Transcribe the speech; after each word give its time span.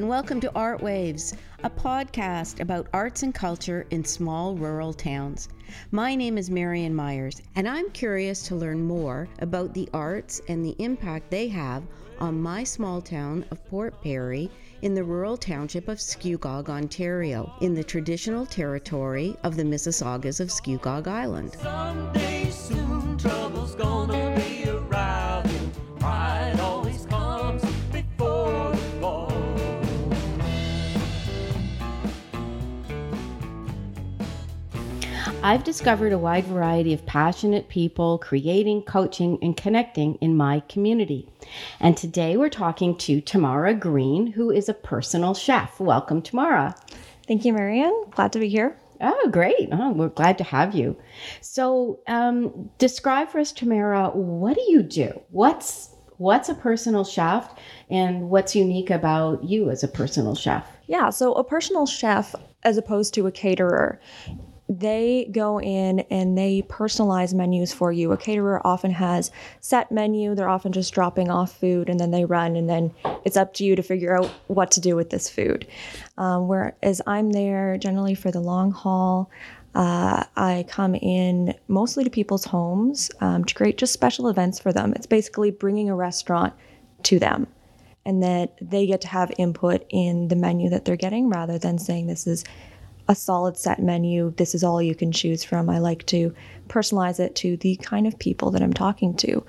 and 0.00 0.08
welcome 0.08 0.40
to 0.40 0.50
Art 0.54 0.80
Waves, 0.80 1.34
a 1.62 1.68
podcast 1.68 2.60
about 2.60 2.86
arts 2.94 3.22
and 3.22 3.34
culture 3.34 3.84
in 3.90 4.02
small 4.02 4.54
rural 4.54 4.94
towns. 4.94 5.50
My 5.90 6.14
name 6.14 6.38
is 6.38 6.48
Marion 6.48 6.94
Myers, 6.94 7.42
and 7.54 7.68
I'm 7.68 7.90
curious 7.90 8.40
to 8.48 8.56
learn 8.56 8.82
more 8.82 9.28
about 9.40 9.74
the 9.74 9.90
arts 9.92 10.40
and 10.48 10.64
the 10.64 10.74
impact 10.78 11.30
they 11.30 11.48
have 11.48 11.82
on 12.18 12.40
my 12.40 12.64
small 12.64 13.02
town 13.02 13.44
of 13.50 13.62
Port 13.66 14.02
Perry 14.02 14.50
in 14.80 14.94
the 14.94 15.04
rural 15.04 15.36
township 15.36 15.86
of 15.86 15.98
Scugog, 15.98 16.70
Ontario, 16.70 17.52
in 17.60 17.74
the 17.74 17.84
traditional 17.84 18.46
territory 18.46 19.36
of 19.44 19.54
the 19.54 19.64
Mississaugas 19.64 20.40
of 20.40 20.48
Scugog 20.48 21.08
Island. 21.08 21.58
I've 35.42 35.64
discovered 35.64 36.12
a 36.12 36.18
wide 36.18 36.44
variety 36.44 36.92
of 36.92 37.06
passionate 37.06 37.70
people 37.70 38.18
creating, 38.18 38.82
coaching, 38.82 39.38
and 39.40 39.56
connecting 39.56 40.16
in 40.16 40.36
my 40.36 40.60
community. 40.68 41.32
And 41.80 41.96
today 41.96 42.36
we're 42.36 42.50
talking 42.50 42.94
to 42.98 43.22
Tamara 43.22 43.72
Green, 43.72 44.26
who 44.26 44.50
is 44.50 44.68
a 44.68 44.74
personal 44.74 45.32
chef. 45.32 45.80
Welcome, 45.80 46.20
Tamara. 46.20 46.74
Thank 47.26 47.46
you, 47.46 47.54
Marion. 47.54 48.04
Glad 48.10 48.34
to 48.34 48.38
be 48.38 48.50
here. 48.50 48.76
Oh, 49.00 49.30
great. 49.30 49.70
Oh, 49.72 49.92
we're 49.92 50.10
glad 50.10 50.36
to 50.38 50.44
have 50.44 50.74
you. 50.74 50.94
So, 51.40 52.00
um, 52.06 52.68
describe 52.76 53.30
for 53.30 53.38
us, 53.38 53.50
Tamara, 53.50 54.10
what 54.10 54.56
do 54.56 54.62
you 54.68 54.82
do? 54.82 55.22
What's 55.30 55.88
what's 56.18 56.50
a 56.50 56.54
personal 56.54 57.02
chef 57.02 57.50
and 57.88 58.28
what's 58.28 58.54
unique 58.54 58.90
about 58.90 59.42
you 59.42 59.70
as 59.70 59.82
a 59.82 59.88
personal 59.88 60.34
chef? 60.34 60.66
Yeah, 60.86 61.08
so 61.08 61.32
a 61.32 61.42
personal 61.42 61.86
chef, 61.86 62.34
as 62.62 62.76
opposed 62.76 63.14
to 63.14 63.26
a 63.26 63.32
caterer, 63.32 63.98
they 64.70 65.28
go 65.32 65.60
in 65.60 65.98
and 66.10 66.38
they 66.38 66.62
personalize 66.62 67.34
menus 67.34 67.72
for 67.72 67.90
you. 67.90 68.12
A 68.12 68.16
caterer 68.16 68.64
often 68.64 68.92
has 68.92 69.32
set 69.58 69.90
menu. 69.90 70.36
They're 70.36 70.48
often 70.48 70.70
just 70.70 70.94
dropping 70.94 71.28
off 71.28 71.58
food 71.58 71.88
and 71.88 71.98
then 71.98 72.12
they 72.12 72.24
run 72.24 72.54
and 72.54 72.70
then 72.70 72.94
it's 73.24 73.36
up 73.36 73.52
to 73.54 73.64
you 73.64 73.74
to 73.74 73.82
figure 73.82 74.16
out 74.16 74.30
what 74.46 74.70
to 74.72 74.80
do 74.80 74.94
with 74.94 75.10
this 75.10 75.28
food. 75.28 75.66
Um, 76.18 76.46
whereas 76.46 77.02
I'm 77.04 77.32
there 77.32 77.78
generally 77.78 78.14
for 78.14 78.30
the 78.30 78.38
long 78.38 78.70
haul. 78.70 79.28
Uh, 79.74 80.24
I 80.36 80.64
come 80.68 80.94
in 80.94 81.52
mostly 81.66 82.04
to 82.04 82.10
people's 82.10 82.44
homes 82.44 83.10
um, 83.20 83.44
to 83.44 83.54
create 83.54 83.76
just 83.76 83.92
special 83.92 84.28
events 84.28 84.60
for 84.60 84.72
them. 84.72 84.92
It's 84.94 85.06
basically 85.06 85.50
bringing 85.50 85.90
a 85.90 85.96
restaurant 85.96 86.54
to 87.04 87.18
them 87.18 87.48
and 88.06 88.22
that 88.22 88.56
they 88.60 88.86
get 88.86 89.00
to 89.00 89.08
have 89.08 89.32
input 89.36 89.84
in 89.90 90.28
the 90.28 90.36
menu 90.36 90.70
that 90.70 90.84
they're 90.84 90.94
getting 90.96 91.28
rather 91.28 91.58
than 91.58 91.76
saying 91.76 92.06
this 92.06 92.28
is 92.28 92.44
a 93.10 93.14
solid 93.16 93.56
set 93.56 93.82
menu. 93.82 94.32
This 94.36 94.54
is 94.54 94.62
all 94.62 94.80
you 94.80 94.94
can 94.94 95.10
choose 95.10 95.42
from. 95.42 95.68
I 95.68 95.80
like 95.80 96.06
to 96.06 96.32
personalize 96.68 97.18
it 97.18 97.34
to 97.36 97.56
the 97.56 97.74
kind 97.76 98.06
of 98.06 98.16
people 98.20 98.52
that 98.52 98.62
I'm 98.62 98.72
talking 98.72 99.16
to. 99.16 99.44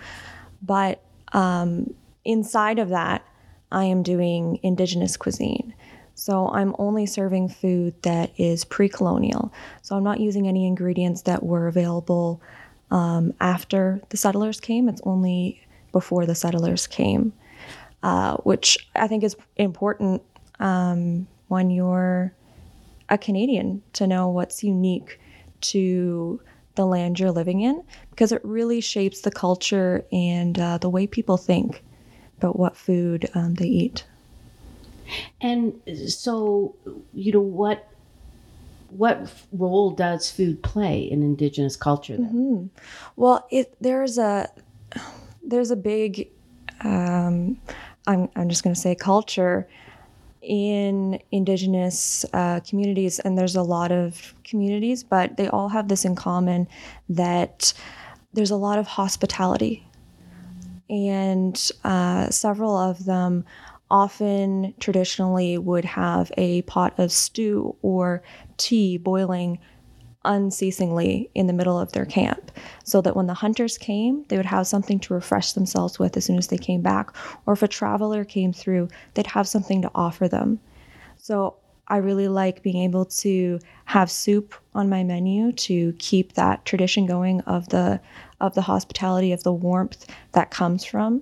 But 0.64 1.04
um, 1.34 1.94
inside 2.26 2.80
of 2.80 2.90
that, 2.90 3.24
I 3.72 3.84
am 3.84 4.02
doing 4.02 4.60
indigenous 4.64 5.16
cuisine. 5.16 5.76
So 6.16 6.50
I'm 6.50 6.76
only 6.80 7.06
serving 7.06 7.50
food 7.50 7.94
that 8.02 8.32
is 8.36 8.66
pre 8.66 8.90
colonial. 8.90 9.54
So 9.84 9.96
I'm 9.96 10.04
not 10.04 10.20
using 10.20 10.48
any 10.48 10.66
ingredients 10.66 11.22
that 11.24 11.44
were 11.44 11.68
available 11.68 12.42
um, 12.90 13.32
after 13.40 14.02
the 14.10 14.18
settlers 14.18 14.60
came. 14.60 14.90
It's 14.90 15.02
only 15.04 15.62
before 15.92 16.26
the 16.26 16.34
settlers 16.34 16.88
came, 16.88 17.32
uh, 18.02 18.38
which 18.38 18.90
I 18.96 19.08
think 19.08 19.24
is 19.24 19.36
important 19.56 20.24
um, 20.60 21.28
when 21.48 21.70
you're 21.70 22.34
a 23.12 23.18
Canadian 23.18 23.84
to 23.94 24.08
know 24.08 24.30
what's 24.30 24.64
unique 24.64 25.20
to 25.60 26.42
the 26.76 26.86
land 26.86 27.20
you're 27.20 27.32
living 27.32 27.62
in 27.62 27.84
because 28.10 28.32
it 28.32 28.42
really 28.44 28.82
shapes 28.82 29.22
the 29.22 29.30
culture 29.30 30.06
and 30.12 30.58
uh, 30.58 30.78
the 30.78 30.90
way 30.90 31.06
people 31.06 31.38
think 31.38 31.84
about 32.38 32.58
what 32.58 32.76
food 32.76 33.30
um, 33.36 33.54
they 33.56 33.68
eat. 33.68 34.06
And 35.42 35.80
so, 36.08 36.76
you 37.14 37.34
know, 37.34 37.42
what 37.42 37.88
what 38.90 39.32
role 39.54 39.92
does 39.92 40.30
food 40.30 40.62
play 40.64 41.00
in 41.04 41.24
Indigenous 41.24 41.76
culture 41.76 42.18
then? 42.18 42.26
Mm-hmm. 42.26 42.66
Well, 43.16 43.46
it 43.52 43.76
there's 43.82 44.18
a 44.18 44.50
there's 45.44 45.72
a 45.72 45.76
big 45.76 46.30
um, 46.82 47.58
I'm 48.08 48.30
I'm 48.36 48.50
just 48.50 48.64
going 48.64 48.74
to 48.74 48.80
say 48.80 48.96
culture 48.96 49.68
in 50.42 51.20
Indigenous 51.32 52.26
uh, 52.34 52.60
communities, 52.62 53.20
and 53.20 53.38
there's 53.38 53.56
a 53.56 53.64
lot 53.64 53.92
of 53.92 54.34
communities, 54.44 55.04
but 55.04 55.38
they 55.38 55.48
all 55.48 55.70
have 55.70 55.88
this 55.88 56.06
in 56.06 56.16
common 56.16 56.68
that 57.10 57.74
there's 58.34 58.52
a 58.52 58.56
lot 58.56 58.80
of 58.80 58.88
hospitality, 58.88 59.86
and 60.90 61.72
uh, 61.84 62.30
several 62.30 62.76
of 62.76 63.06
them 63.06 63.46
often 63.90 64.74
traditionally 64.80 65.58
would 65.58 65.84
have 65.84 66.32
a 66.38 66.62
pot 66.64 66.98
of 66.98 67.12
stew 67.12 67.76
or 67.82 68.24
tea 68.58 68.98
boiling 68.98 69.60
unceasingly 70.24 71.30
in 71.34 71.48
the 71.48 71.54
middle 71.54 71.80
of 71.80 71.92
their 71.92 72.06
camp 72.06 72.52
so 72.84 73.02
that 73.02 73.16
when 73.16 73.28
the 73.28 73.34
hunters 73.34 73.78
came 73.78 74.24
they 74.30 74.38
would 74.38 74.46
have 74.46 74.68
something 74.68 75.00
to 75.00 75.14
refresh 75.14 75.54
themselves 75.54 75.98
with 75.98 76.16
as 76.16 76.26
soon 76.26 76.38
as 76.38 76.48
they 76.48 76.58
came 76.58 76.82
back 76.82 77.16
or 77.46 77.54
if 77.54 77.64
a 77.64 77.68
traveler 77.68 78.24
came 78.24 78.54
through 78.54 78.88
they'd 79.14 79.28
have 79.28 79.48
something 79.48 79.82
to 79.82 79.92
offer 79.96 80.28
them. 80.28 80.60
So 81.18 81.56
i 81.88 81.98
really 81.98 82.28
like 82.28 82.64
being 82.64 82.84
able 82.84 83.06
to 83.06 83.60
have 83.86 84.10
soup 84.10 84.56
on 84.74 84.90
my 84.90 85.04
menu 85.04 85.52
to 85.52 85.94
keep 85.94 86.34
that 86.34 86.64
tradition 86.66 87.06
going 87.06 87.42
of 87.42 87.68
the 87.70 88.00
of 88.40 88.56
the 88.56 88.62
hospitality 88.62 89.32
of 89.32 89.44
the 89.44 89.54
warmth 89.54 90.08
that 90.32 90.52
comes 90.52 90.84
from. 90.84 91.22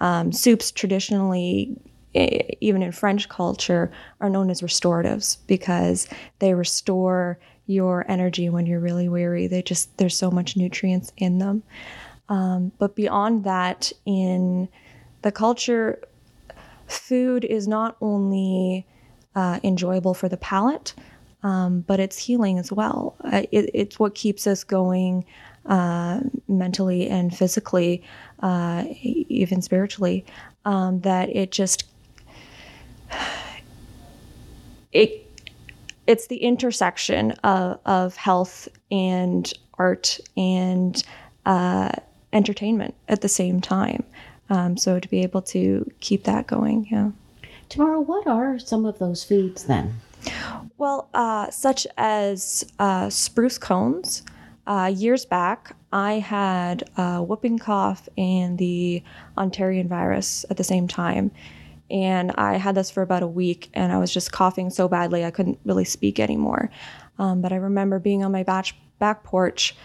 Um, 0.00 0.30
soups 0.32 0.70
traditionally 0.70 1.76
even 2.60 2.82
in 2.82 2.92
French 2.92 3.28
culture, 3.28 3.90
are 4.20 4.30
known 4.30 4.50
as 4.50 4.62
restoratives 4.62 5.38
because 5.46 6.08
they 6.38 6.54
restore 6.54 7.38
your 7.66 8.04
energy 8.10 8.48
when 8.48 8.66
you're 8.66 8.80
really 8.80 9.08
weary. 9.08 9.46
They 9.46 9.62
just, 9.62 9.96
there's 9.98 10.16
so 10.16 10.30
much 10.30 10.56
nutrients 10.56 11.12
in 11.16 11.38
them. 11.38 11.62
Um, 12.28 12.72
but 12.78 12.96
beyond 12.96 13.44
that, 13.44 13.92
in 14.04 14.68
the 15.22 15.32
culture, 15.32 16.00
food 16.86 17.44
is 17.44 17.66
not 17.66 17.96
only 18.00 18.86
uh, 19.34 19.60
enjoyable 19.62 20.14
for 20.14 20.28
the 20.28 20.36
palate, 20.36 20.94
um, 21.42 21.80
but 21.86 22.00
it's 22.00 22.18
healing 22.18 22.58
as 22.58 22.72
well. 22.72 23.16
Uh, 23.24 23.42
it, 23.52 23.70
it's 23.74 23.98
what 23.98 24.14
keeps 24.14 24.46
us 24.46 24.64
going 24.64 25.24
uh, 25.66 26.20
mentally 26.48 27.08
and 27.08 27.36
physically, 27.36 28.02
uh, 28.40 28.84
even 29.02 29.60
spiritually. 29.62 30.24
Um, 30.64 31.00
that 31.02 31.28
it 31.28 31.52
just 31.52 31.84
it 34.92 35.22
it's 36.06 36.28
the 36.28 36.36
intersection 36.36 37.32
of, 37.42 37.80
of 37.84 38.16
health 38.16 38.68
and 38.90 39.52
art 39.78 40.20
and 40.36 41.02
uh, 41.44 41.90
entertainment 42.32 42.94
at 43.08 43.20
the 43.20 43.28
same 43.28 43.60
time. 43.60 44.04
Um, 44.48 44.76
so 44.76 45.00
to 45.00 45.08
be 45.08 45.22
able 45.22 45.42
to 45.42 45.90
keep 46.00 46.24
that 46.24 46.46
going, 46.46 46.86
yeah. 46.90 47.10
Tamara, 47.68 48.00
what 48.00 48.26
are 48.28 48.58
some 48.58 48.86
of 48.86 48.98
those 49.00 49.24
foods 49.24 49.64
then? 49.64 49.96
Well, 50.78 51.08
uh, 51.14 51.50
such 51.50 51.86
as 51.96 52.64
uh, 52.78 53.10
spruce 53.10 53.58
cones. 53.58 54.22
Uh, 54.66 54.92
years 54.94 55.24
back, 55.24 55.74
I 55.92 56.14
had 56.14 56.88
uh, 56.96 57.20
whooping 57.20 57.58
cough 57.58 58.08
and 58.18 58.58
the 58.58 59.02
Ontarian 59.36 59.86
virus 59.86 60.44
at 60.50 60.56
the 60.56 60.64
same 60.64 60.88
time 60.88 61.30
and 61.90 62.32
I 62.32 62.56
had 62.56 62.74
this 62.74 62.90
for 62.90 63.02
about 63.02 63.22
a 63.22 63.28
week, 63.28 63.70
and 63.74 63.92
I 63.92 63.98
was 63.98 64.12
just 64.12 64.32
coughing 64.32 64.70
so 64.70 64.88
badly 64.88 65.24
I 65.24 65.30
couldn't 65.30 65.60
really 65.64 65.84
speak 65.84 66.18
anymore. 66.18 66.70
Um, 67.18 67.40
but 67.40 67.52
I 67.52 67.56
remember 67.56 67.98
being 67.98 68.24
on 68.24 68.32
my 68.32 68.42
back, 68.42 69.24
porch 69.24 69.76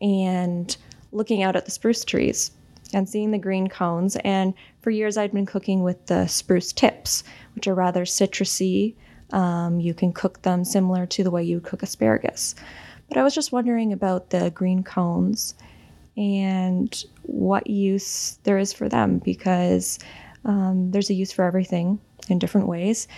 and 0.00 0.76
looking 1.12 1.42
out 1.42 1.56
at 1.56 1.64
the 1.64 1.70
spruce 1.70 2.04
trees 2.04 2.50
and 2.92 3.08
seeing 3.08 3.30
the 3.30 3.38
green 3.38 3.68
cones. 3.68 4.16
And 4.16 4.54
for 4.80 4.90
years, 4.90 5.16
I'd 5.16 5.32
been 5.32 5.46
cooking 5.46 5.82
with 5.82 6.06
the 6.06 6.26
spruce 6.26 6.72
tips, 6.72 7.24
which 7.54 7.66
are 7.66 7.74
rather 7.74 8.04
citrusy. 8.04 8.94
Um, 9.32 9.80
you 9.80 9.94
can 9.94 10.12
cook 10.12 10.42
them 10.42 10.64
similar 10.64 11.06
to 11.06 11.24
the 11.24 11.30
way 11.30 11.42
you 11.42 11.60
cook 11.60 11.82
asparagus. 11.82 12.54
But 13.08 13.18
I 13.18 13.22
was 13.22 13.34
just 13.34 13.52
wondering 13.52 13.92
about 13.92 14.30
the 14.30 14.50
green 14.50 14.82
cones 14.82 15.54
and 16.16 17.04
what 17.22 17.66
use 17.66 18.38
there 18.44 18.58
is 18.58 18.72
for 18.72 18.88
them 18.88 19.18
because 19.18 19.98
um, 20.46 20.90
there's 20.92 21.10
a 21.10 21.14
use 21.14 21.32
for 21.32 21.44
everything 21.44 21.98
in 22.28 22.38
different 22.38 22.68
ways. 22.68 23.08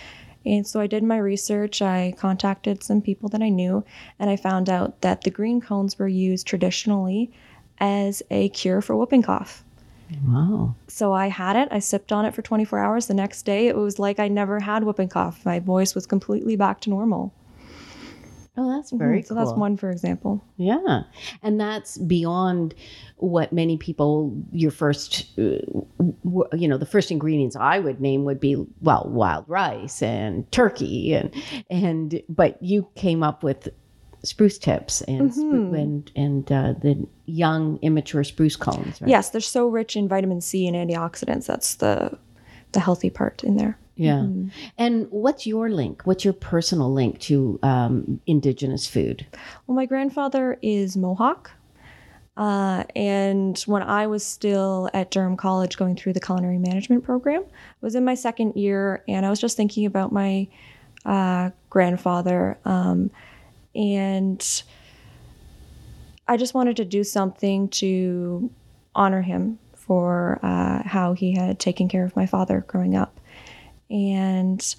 And 0.45 0.65
so 0.65 0.79
I 0.79 0.87
did 0.87 1.03
my 1.03 1.17
research. 1.17 1.81
I 1.81 2.13
contacted 2.17 2.83
some 2.83 3.01
people 3.01 3.29
that 3.29 3.41
I 3.41 3.49
knew, 3.49 3.83
and 4.17 4.29
I 4.29 4.35
found 4.35 4.69
out 4.69 5.01
that 5.01 5.21
the 5.21 5.29
green 5.29 5.61
cones 5.61 5.99
were 5.99 6.07
used 6.07 6.47
traditionally 6.47 7.31
as 7.79 8.23
a 8.31 8.49
cure 8.49 8.81
for 8.81 8.95
whooping 8.95 9.21
cough. 9.21 9.63
Wow. 10.25 10.75
So 10.87 11.13
I 11.13 11.27
had 11.27 11.55
it. 11.55 11.67
I 11.71 11.79
sipped 11.79 12.11
on 12.11 12.25
it 12.25 12.33
for 12.33 12.41
24 12.41 12.79
hours. 12.79 13.07
The 13.07 13.13
next 13.13 13.43
day, 13.43 13.67
it 13.67 13.75
was 13.75 13.99
like 13.99 14.19
I 14.19 14.27
never 14.27 14.59
had 14.59 14.83
whooping 14.83 15.09
cough. 15.09 15.45
My 15.45 15.59
voice 15.59 15.93
was 15.93 16.07
completely 16.07 16.55
back 16.55 16.81
to 16.81 16.89
normal. 16.89 17.33
Oh, 18.59 18.75
that's 18.75 18.91
very 18.91 19.21
so 19.21 19.29
cool. 19.33 19.45
that's 19.45 19.57
one, 19.57 19.77
for 19.77 19.89
example. 19.89 20.43
Yeah. 20.57 21.03
And 21.41 21.61
that's 21.61 21.97
beyond 21.97 22.75
what 23.15 23.53
many 23.53 23.77
people, 23.77 24.35
your 24.51 24.71
first, 24.71 25.27
uh, 25.37 25.61
you 26.51 26.67
know, 26.67 26.77
the 26.77 26.85
first 26.85 27.09
ingredients 27.09 27.55
I 27.55 27.79
would 27.79 28.01
name 28.01 28.25
would 28.25 28.41
be, 28.41 28.57
well, 28.81 29.05
wild 29.07 29.45
rice 29.47 30.01
and 30.01 30.51
turkey. 30.51 31.13
And, 31.13 31.33
and, 31.69 32.21
but 32.27 32.61
you 32.61 32.89
came 32.95 33.23
up 33.23 33.43
with 33.43 33.69
spruce 34.23 34.57
tips 34.57 34.99
and, 35.03 35.31
spru- 35.31 35.79
and, 35.81 36.11
and 36.17 36.51
uh, 36.51 36.73
the 36.73 37.07
young, 37.27 37.79
immature 37.81 38.25
spruce 38.25 38.57
cones, 38.57 39.01
right? 39.01 39.09
Yes, 39.09 39.29
they're 39.29 39.39
so 39.39 39.69
rich 39.69 39.95
in 39.95 40.09
vitamin 40.09 40.41
C 40.41 40.67
and 40.67 40.75
antioxidants. 40.75 41.45
That's 41.45 41.75
the 41.75 42.17
the 42.71 42.79
healthy 42.79 43.09
part 43.09 43.43
in 43.43 43.57
there. 43.57 43.79
Yeah. 43.99 44.25
And 44.77 45.07
what's 45.09 45.45
your 45.45 45.69
link? 45.69 46.03
What's 46.05 46.23
your 46.23 46.33
personal 46.33 46.91
link 46.91 47.19
to 47.21 47.59
um, 47.63 48.21
indigenous 48.25 48.87
food? 48.87 49.27
Well, 49.67 49.75
my 49.75 49.85
grandfather 49.85 50.57
is 50.61 50.95
Mohawk. 50.95 51.51
Uh, 52.37 52.85
and 52.95 53.59
when 53.65 53.83
I 53.83 54.07
was 54.07 54.25
still 54.25 54.89
at 54.93 55.11
Durham 55.11 55.35
College 55.35 55.75
going 55.77 55.97
through 55.97 56.13
the 56.13 56.21
culinary 56.21 56.57
management 56.57 57.03
program, 57.03 57.43
I 57.43 57.53
was 57.81 57.95
in 57.95 58.05
my 58.05 58.15
second 58.15 58.55
year 58.55 59.03
and 59.09 59.25
I 59.25 59.29
was 59.29 59.41
just 59.41 59.57
thinking 59.57 59.85
about 59.85 60.13
my 60.13 60.47
uh, 61.05 61.49
grandfather. 61.69 62.57
Um, 62.63 63.11
and 63.75 64.63
I 66.25 66.37
just 66.37 66.53
wanted 66.53 66.77
to 66.77 66.85
do 66.85 67.03
something 67.03 67.67
to 67.69 68.49
honor 68.95 69.21
him 69.21 69.59
for 69.73 70.39
uh, 70.41 70.83
how 70.87 71.11
he 71.11 71.35
had 71.35 71.59
taken 71.59 71.89
care 71.89 72.05
of 72.05 72.15
my 72.15 72.25
father 72.25 72.63
growing 72.67 72.95
up. 72.95 73.19
And 73.89 74.75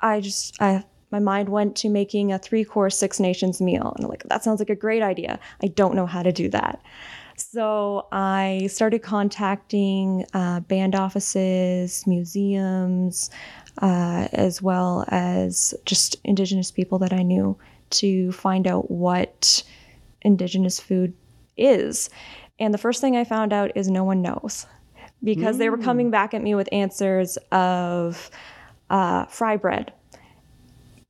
I 0.00 0.20
just, 0.20 0.60
I, 0.60 0.84
my 1.10 1.18
mind 1.18 1.48
went 1.48 1.76
to 1.76 1.88
making 1.88 2.32
a 2.32 2.38
three 2.38 2.64
course 2.64 2.96
Six 2.96 3.20
Nations 3.20 3.60
meal. 3.60 3.92
And 3.96 4.04
I'm 4.04 4.10
like, 4.10 4.24
that 4.24 4.42
sounds 4.44 4.60
like 4.60 4.70
a 4.70 4.76
great 4.76 5.02
idea. 5.02 5.38
I 5.62 5.68
don't 5.68 5.94
know 5.94 6.06
how 6.06 6.22
to 6.22 6.32
do 6.32 6.48
that. 6.50 6.80
So 7.36 8.06
I 8.12 8.68
started 8.72 9.02
contacting 9.02 10.24
uh, 10.32 10.60
band 10.60 10.94
offices, 10.94 12.06
museums, 12.06 13.30
uh, 13.82 14.28
as 14.32 14.62
well 14.62 15.04
as 15.08 15.74
just 15.84 16.16
Indigenous 16.24 16.70
people 16.70 16.98
that 17.00 17.12
I 17.12 17.22
knew 17.22 17.58
to 17.90 18.32
find 18.32 18.66
out 18.66 18.90
what 18.90 19.62
Indigenous 20.22 20.80
food 20.80 21.12
is. 21.56 22.08
And 22.58 22.72
the 22.72 22.78
first 22.78 23.02
thing 23.02 23.16
I 23.16 23.24
found 23.24 23.52
out 23.52 23.70
is 23.74 23.90
no 23.90 24.02
one 24.02 24.22
knows 24.22 24.66
because 25.34 25.58
they 25.58 25.68
were 25.68 25.78
coming 25.78 26.10
back 26.10 26.32
at 26.34 26.42
me 26.42 26.54
with 26.54 26.68
answers 26.72 27.36
of 27.52 28.30
uh, 28.90 29.26
fry 29.26 29.56
bread. 29.56 29.92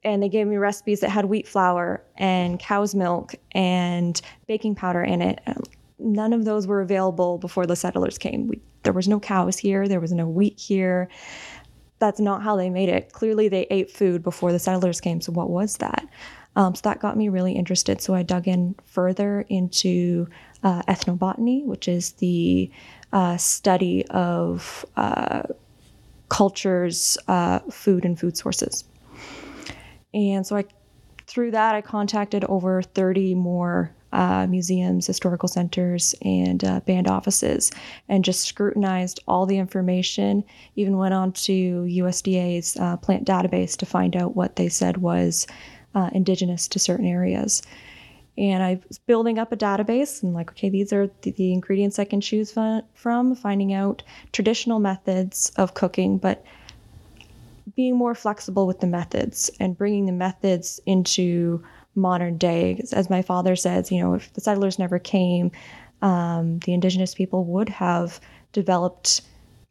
And 0.02 0.22
they 0.22 0.28
gave 0.28 0.46
me 0.46 0.56
recipes 0.56 1.00
that 1.00 1.10
had 1.10 1.24
wheat 1.24 1.48
flour 1.48 2.02
and 2.16 2.60
cow's 2.60 2.94
milk 2.94 3.34
and 3.52 4.20
baking 4.46 4.76
powder 4.76 5.02
in 5.02 5.20
it. 5.20 5.40
Um, 5.46 5.62
None 5.98 6.34
of 6.34 6.44
those 6.44 6.66
were 6.66 6.82
available 6.82 7.38
before 7.38 7.64
the 7.66 7.74
settlers 7.74 8.18
came. 8.18 8.48
We, 8.48 8.60
there 8.82 8.92
was 8.92 9.08
no 9.08 9.18
cows 9.18 9.56
here, 9.56 9.88
there 9.88 10.00
was 10.00 10.12
no 10.12 10.28
wheat 10.28 10.58
here. 10.58 11.08
That's 11.98 12.20
not 12.20 12.42
how 12.42 12.56
they 12.56 12.68
made 12.68 12.90
it. 12.90 13.12
Clearly, 13.12 13.48
they 13.48 13.66
ate 13.70 13.90
food 13.90 14.22
before 14.22 14.52
the 14.52 14.58
settlers 14.58 15.00
came. 15.00 15.22
So, 15.22 15.32
what 15.32 15.48
was 15.48 15.78
that? 15.78 16.06
Um, 16.54 16.74
so, 16.74 16.82
that 16.84 17.00
got 17.00 17.16
me 17.16 17.30
really 17.30 17.52
interested. 17.52 18.02
So, 18.02 18.14
I 18.14 18.22
dug 18.22 18.46
in 18.46 18.74
further 18.84 19.46
into 19.48 20.28
uh, 20.62 20.82
ethnobotany, 20.82 21.64
which 21.64 21.88
is 21.88 22.12
the 22.12 22.70
uh, 23.12 23.36
study 23.36 24.06
of 24.08 24.84
uh, 24.96 25.42
cultures, 26.28 27.16
uh, 27.28 27.60
food, 27.70 28.04
and 28.04 28.18
food 28.18 28.36
sources. 28.36 28.84
And 30.12 30.46
so 30.46 30.56
I, 30.56 30.64
through 31.26 31.52
that, 31.52 31.74
I 31.74 31.80
contacted 31.80 32.44
over 32.44 32.82
30 32.82 33.34
more 33.34 33.92
uh, 34.12 34.46
museums, 34.46 35.06
historical 35.06 35.48
centers, 35.48 36.14
and 36.22 36.64
uh, 36.64 36.80
band 36.80 37.06
offices, 37.08 37.70
and 38.08 38.24
just 38.24 38.46
scrutinized 38.46 39.20
all 39.28 39.46
the 39.46 39.58
information. 39.58 40.42
Even 40.74 40.96
went 40.96 41.12
on 41.12 41.32
to 41.32 41.82
USDA's 41.82 42.76
uh, 42.76 42.96
plant 42.96 43.26
database 43.26 43.76
to 43.76 43.86
find 43.86 44.16
out 44.16 44.34
what 44.34 44.56
they 44.56 44.68
said 44.68 44.98
was 44.98 45.46
uh, 45.94 46.10
indigenous 46.12 46.68
to 46.68 46.78
certain 46.78 47.06
areas. 47.06 47.62
And 48.38 48.62
I 48.62 48.80
was 48.88 48.98
building 48.98 49.38
up 49.38 49.52
a 49.52 49.56
database 49.56 50.22
and 50.22 50.34
like, 50.34 50.50
okay, 50.50 50.68
these 50.68 50.92
are 50.92 51.10
the, 51.22 51.30
the 51.32 51.52
ingredients 51.52 51.98
I 51.98 52.04
can 52.04 52.20
choose 52.20 52.52
from, 52.52 53.34
finding 53.34 53.72
out 53.72 54.02
traditional 54.32 54.78
methods 54.78 55.52
of 55.56 55.74
cooking, 55.74 56.18
but 56.18 56.44
being 57.74 57.96
more 57.96 58.14
flexible 58.14 58.66
with 58.66 58.80
the 58.80 58.86
methods 58.86 59.50
and 59.58 59.76
bringing 59.76 60.06
the 60.06 60.12
methods 60.12 60.80
into 60.86 61.62
modern 61.94 62.36
day. 62.36 62.82
As 62.92 63.10
my 63.10 63.22
father 63.22 63.56
says, 63.56 63.90
you 63.90 64.00
know, 64.00 64.14
if 64.14 64.32
the 64.34 64.40
settlers 64.40 64.78
never 64.78 64.98
came, 64.98 65.50
um, 66.02 66.58
the 66.60 66.74
indigenous 66.74 67.14
people 67.14 67.44
would 67.44 67.68
have 67.68 68.20
developed 68.52 69.22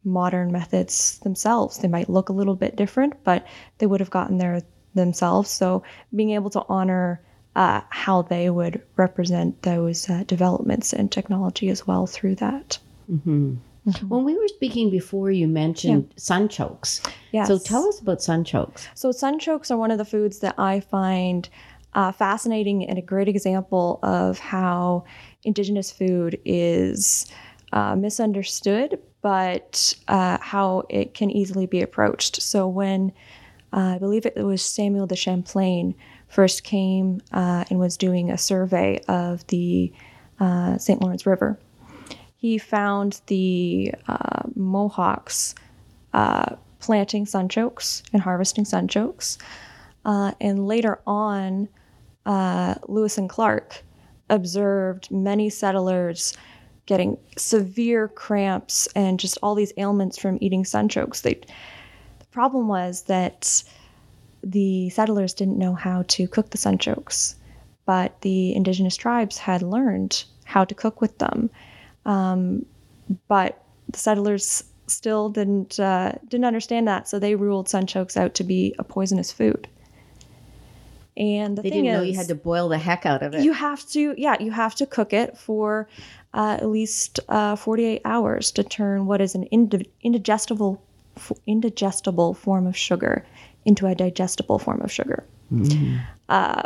modern 0.04 0.52
methods 0.52 1.18
themselves. 1.20 1.78
They 1.78 1.88
might 1.88 2.08
look 2.08 2.28
a 2.28 2.32
little 2.32 2.54
bit 2.54 2.76
different, 2.76 3.14
but 3.24 3.46
they 3.78 3.86
would 3.86 4.00
have 4.00 4.10
gotten 4.10 4.38
there 4.38 4.62
themselves. 4.94 5.50
So 5.50 5.82
being 6.14 6.30
able 6.30 6.50
to 6.50 6.64
honor 6.68 7.20
uh, 7.56 7.80
how 7.88 8.22
they 8.22 8.50
would 8.50 8.80
represent 8.96 9.62
those 9.62 10.08
uh, 10.10 10.22
developments 10.26 10.92
and 10.92 11.10
technology 11.10 11.70
as 11.70 11.86
well 11.86 12.06
through 12.06 12.34
that. 12.36 12.78
When 14.08 14.24
we 14.24 14.36
were 14.36 14.48
speaking 14.48 14.90
before, 14.90 15.30
you 15.30 15.48
mentioned 15.48 16.12
sunchokes. 16.16 17.08
Yes. 17.32 17.48
So 17.48 17.58
tell 17.58 17.86
us 17.88 18.00
about 18.00 18.18
sunchokes. 18.18 18.88
So 18.94 19.10
sunchokes 19.10 19.70
are 19.70 19.76
one 19.76 19.90
of 19.90 19.98
the 19.98 20.04
foods 20.04 20.40
that 20.40 20.54
I 20.58 20.80
find 20.80 21.48
uh, 21.94 22.12
fascinating 22.12 22.86
and 22.86 22.98
a 22.98 23.02
great 23.02 23.28
example 23.28 24.00
of 24.02 24.38
how 24.38 25.04
indigenous 25.44 25.90
food 25.90 26.38
is 26.44 27.26
uh, 27.72 27.96
misunderstood, 27.96 28.98
but 29.22 29.94
uh, 30.08 30.36
how 30.40 30.82
it 30.90 31.14
can 31.14 31.30
easily 31.30 31.66
be 31.66 31.80
approached. 31.80 32.42
So 32.42 32.68
when 32.68 33.12
uh, 33.72 33.94
I 33.94 33.98
believe 33.98 34.26
it 34.26 34.36
was 34.36 34.62
Samuel 34.62 35.06
de 35.06 35.16
Champlain 35.16 35.94
first 36.36 36.64
came 36.64 37.18
uh, 37.32 37.64
and 37.70 37.78
was 37.78 37.96
doing 37.96 38.30
a 38.30 38.36
survey 38.36 39.00
of 39.08 39.46
the 39.46 39.90
uh, 40.38 40.76
St. 40.76 41.00
Lawrence 41.00 41.24
River, 41.24 41.58
he 42.36 42.58
found 42.58 43.22
the 43.28 43.94
uh, 44.06 44.42
Mohawks 44.54 45.54
uh, 46.12 46.56
planting 46.78 47.24
sunchokes 47.24 48.02
and 48.12 48.20
harvesting 48.20 48.64
sunchokes. 48.64 49.38
Uh, 50.04 50.32
and 50.38 50.66
later 50.66 51.00
on, 51.06 51.70
uh, 52.26 52.74
Lewis 52.86 53.16
and 53.16 53.30
Clark 53.30 53.82
observed 54.28 55.10
many 55.10 55.48
settlers 55.48 56.34
getting 56.84 57.16
severe 57.38 58.08
cramps 58.08 58.86
and 58.94 59.18
just 59.18 59.38
all 59.42 59.54
these 59.54 59.72
ailments 59.78 60.18
from 60.18 60.36
eating 60.42 60.64
sunchokes. 60.64 61.22
They, 61.22 61.40
the 62.18 62.26
problem 62.30 62.68
was 62.68 63.04
that 63.04 63.64
the 64.46 64.88
settlers 64.90 65.34
didn't 65.34 65.58
know 65.58 65.74
how 65.74 66.04
to 66.06 66.28
cook 66.28 66.50
the 66.50 66.58
sunchokes, 66.58 67.34
but 67.84 68.20
the 68.20 68.54
indigenous 68.54 68.96
tribes 68.96 69.38
had 69.38 69.60
learned 69.60 70.24
how 70.44 70.64
to 70.64 70.74
cook 70.74 71.00
with 71.00 71.18
them. 71.18 71.50
Um, 72.04 72.64
but 73.26 73.60
the 73.90 73.98
settlers 73.98 74.62
still 74.86 75.30
didn't 75.30 75.80
uh, 75.80 76.12
didn't 76.28 76.44
understand 76.44 76.86
that, 76.86 77.08
so 77.08 77.18
they 77.18 77.34
ruled 77.34 77.66
sunchokes 77.66 78.16
out 78.16 78.34
to 78.34 78.44
be 78.44 78.74
a 78.78 78.84
poisonous 78.84 79.32
food. 79.32 79.68
And 81.16 81.58
the 81.58 81.62
They 81.62 81.70
didn't 81.70 81.86
know 81.86 82.02
you 82.02 82.14
had 82.14 82.28
to 82.28 82.34
boil 82.34 82.68
the 82.68 82.78
heck 82.78 83.04
out 83.04 83.22
of 83.22 83.34
it. 83.34 83.42
you 83.42 83.52
have 83.52 83.84
to, 83.90 84.14
yeah, 84.18 84.36
you 84.38 84.52
have 84.52 84.74
to 84.76 84.86
cook 84.86 85.12
it 85.12 85.36
for 85.36 85.88
uh, 86.34 86.58
at 86.60 86.68
least 86.68 87.18
uh, 87.30 87.56
48 87.56 88.02
hours 88.04 88.52
to 88.52 88.62
turn 88.62 89.06
what 89.06 89.22
is 89.22 89.34
an 89.34 89.44
indi- 89.44 89.90
indigestible, 90.02 90.82
f- 91.16 91.32
indigestible 91.46 92.34
form 92.34 92.66
of 92.66 92.76
sugar 92.76 93.24
into 93.66 93.86
a 93.86 93.94
digestible 93.94 94.58
form 94.58 94.80
of 94.80 94.90
sugar. 94.90 95.26
Uh, 96.28 96.62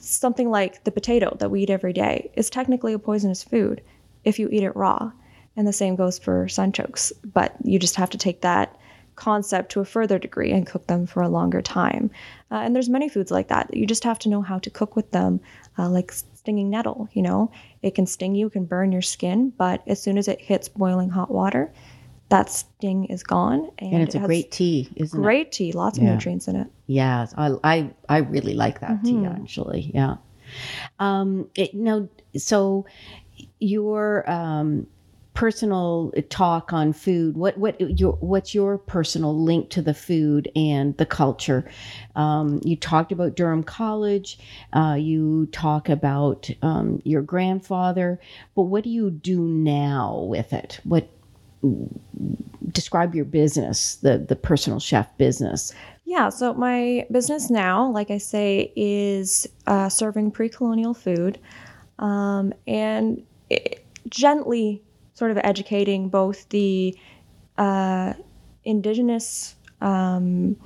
something 0.00 0.50
like 0.50 0.84
the 0.84 0.92
potato 0.92 1.36
that 1.40 1.50
we 1.50 1.62
eat 1.62 1.70
every 1.70 1.92
day 1.92 2.30
is 2.34 2.50
technically 2.50 2.92
a 2.92 2.98
poisonous 2.98 3.42
food 3.42 3.80
if 4.22 4.38
you 4.38 4.48
eat 4.52 4.62
it 4.62 4.76
raw. 4.76 5.10
And 5.56 5.66
the 5.66 5.72
same 5.72 5.96
goes 5.96 6.18
for 6.18 6.46
sunchokes, 6.46 7.12
but 7.24 7.54
you 7.62 7.78
just 7.78 7.96
have 7.96 8.10
to 8.10 8.18
take 8.18 8.40
that 8.42 8.76
concept 9.16 9.70
to 9.72 9.80
a 9.80 9.84
further 9.84 10.18
degree 10.18 10.50
and 10.50 10.66
cook 10.66 10.86
them 10.86 11.06
for 11.06 11.22
a 11.22 11.28
longer 11.28 11.62
time. 11.62 12.10
Uh, 12.50 12.56
and 12.56 12.74
there's 12.74 12.88
many 12.88 13.08
foods 13.08 13.30
like 13.30 13.48
that. 13.48 13.72
You 13.72 13.86
just 13.86 14.04
have 14.04 14.18
to 14.20 14.28
know 14.28 14.42
how 14.42 14.58
to 14.58 14.70
cook 14.70 14.96
with 14.96 15.10
them, 15.12 15.40
uh, 15.78 15.88
like 15.88 16.12
stinging 16.12 16.70
nettle. 16.70 17.08
You 17.12 17.22
know, 17.22 17.52
it 17.82 17.94
can 17.94 18.06
sting 18.06 18.34
you, 18.34 18.50
can 18.50 18.64
burn 18.64 18.92
your 18.92 19.02
skin, 19.02 19.52
but 19.56 19.82
as 19.86 20.02
soon 20.02 20.18
as 20.18 20.28
it 20.28 20.40
hits 20.40 20.68
boiling 20.68 21.10
hot 21.10 21.30
water, 21.30 21.72
that 22.34 22.50
sting 22.50 23.04
is 23.06 23.22
gone. 23.22 23.70
And, 23.78 23.92
and 23.94 24.02
it's 24.02 24.14
it 24.14 24.22
a 24.22 24.26
great 24.26 24.50
tea, 24.50 24.88
isn't 24.96 25.18
it? 25.18 25.22
great 25.22 25.52
tea, 25.52 25.72
lots 25.72 25.98
of 25.98 26.04
Yeah. 26.04 26.14
nutrients 26.14 26.48
in 26.48 26.56
it. 26.56 26.68
Yeah, 26.86 27.26
I, 27.36 27.46
I, 27.62 27.90
I 28.08 28.18
really 28.18 28.54
like 28.54 28.80
that 28.80 28.90
Mm-hmm. 28.90 29.06
tea 29.06 29.26
actually. 29.26 29.90
Yeah. 29.94 30.16
Um, 30.98 31.48
it, 31.54 31.74
now, 31.74 32.08
so 32.36 32.86
your 33.60 34.28
um, 34.30 34.86
personal 35.34 36.12
talk 36.28 36.72
on 36.72 36.92
food. 36.92 37.36
What 37.36 37.58
what 37.58 37.80
your 38.00 38.12
what's 38.20 38.54
your 38.54 38.78
personal 38.78 39.36
link 39.38 39.70
to 39.70 39.82
the 39.82 39.94
food 39.94 40.50
and 40.54 40.96
the 40.96 41.06
culture? 41.06 41.68
Um, 42.14 42.60
you 42.64 42.76
talked 42.76 43.12
about 43.12 43.34
Durham 43.36 43.64
College. 43.64 44.38
Uh, 44.72 44.96
you 44.98 45.46
talk 45.52 45.88
about 45.88 46.48
um, 46.62 47.00
your 47.04 47.22
grandfather, 47.22 48.20
but 48.54 48.62
what 48.62 48.84
do 48.84 48.90
you 48.90 49.10
do 49.10 49.40
now 49.40 50.20
with 50.28 50.52
it? 50.52 50.80
What 50.84 51.08
describe 52.72 53.14
your 53.14 53.24
business, 53.24 53.96
the 53.96 54.18
the 54.18 54.36
personal 54.36 54.80
chef 54.80 55.16
business? 55.18 55.72
Yeah, 56.04 56.28
so 56.28 56.52
my 56.54 57.06
business 57.10 57.50
now, 57.50 57.90
like 57.90 58.10
I 58.10 58.18
say, 58.18 58.72
is 58.76 59.48
uh, 59.66 59.88
serving 59.88 60.32
pre 60.32 60.48
colonial 60.48 60.94
food 60.94 61.38
um, 61.98 62.52
and 62.66 63.22
it, 63.50 63.84
gently 64.08 64.82
sort 65.14 65.30
of 65.30 65.38
educating 65.38 66.08
both 66.08 66.48
the 66.50 66.96
uh, 67.56 68.12
indigenous 68.64 69.54
um, 69.80 70.56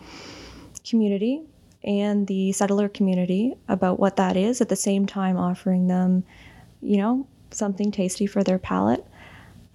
community 0.88 1.42
and 1.84 2.26
the 2.26 2.52
settler 2.52 2.88
community 2.88 3.54
about 3.68 4.00
what 4.00 4.16
that 4.16 4.36
is, 4.36 4.60
at 4.60 4.68
the 4.68 4.76
same 4.76 5.06
time 5.06 5.36
offering 5.36 5.86
them, 5.86 6.24
you 6.82 6.96
know, 6.96 7.26
something 7.50 7.90
tasty 7.90 8.26
for 8.26 8.42
their 8.42 8.58
palate 8.58 9.06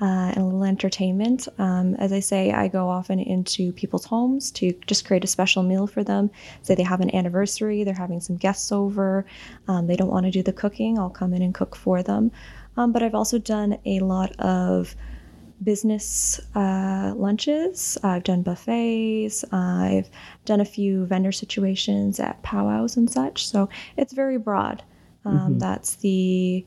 uh, 0.03 0.33
and 0.36 0.38
a 0.38 0.43
little 0.43 0.65
entertainment. 0.65 1.48
Um, 1.60 1.95
as 1.95 2.12
I 2.12 2.19
say, 2.19 2.51
I 2.51 2.67
go 2.67 2.89
often 2.89 3.19
into 3.19 3.72
people's 3.72 4.03
homes 4.03 4.51
to 4.51 4.74
just 4.86 5.05
create 5.05 5.24
a 5.24 5.27
special 5.27 5.63
meal 5.63 5.88
for 5.88 6.03
them. 6.03 6.29
Say 6.62 6.75
they 6.75 6.83
have 6.83 7.00
an 7.00 7.15
anniversary, 7.15 7.86
they're 7.86 7.93
having 7.93 8.19
some 8.19 8.36
guests 8.36 8.74
over, 8.74 9.25
um, 9.69 9.88
they 9.88 9.95
don't 9.95 10.12
want 10.12 10.25
to 10.25 10.31
do 10.31 10.43
the 10.43 10.51
cooking, 10.51 11.00
I'll 11.00 11.10
come 11.10 11.33
in 11.33 11.41
and 11.41 11.55
cook 11.55 11.74
for 11.74 12.03
them. 12.03 12.31
Um, 12.75 12.91
but 12.91 13.01
I've 13.01 13.15
also 13.15 13.39
done 13.39 13.77
a 13.86 14.01
lot 14.01 14.36
of 14.41 14.93
business 15.63 16.41
uh, 16.53 17.13
lunches. 17.15 17.98
I've 18.03 18.25
done 18.25 18.41
buffets. 18.41 19.45
I've 19.53 20.10
done 20.43 20.60
a 20.60 20.65
few 20.65 21.05
vendor 21.05 21.31
situations 21.31 22.19
at 22.19 22.43
powwows 22.43 22.98
and 22.98 23.10
such. 23.10 23.48
So 23.48 23.69
it's 23.95 24.12
very 24.12 24.38
broad. 24.38 24.83
Um, 25.24 25.38
mm-hmm. 25.38 25.60
That's 25.60 25.95
the 25.95 26.65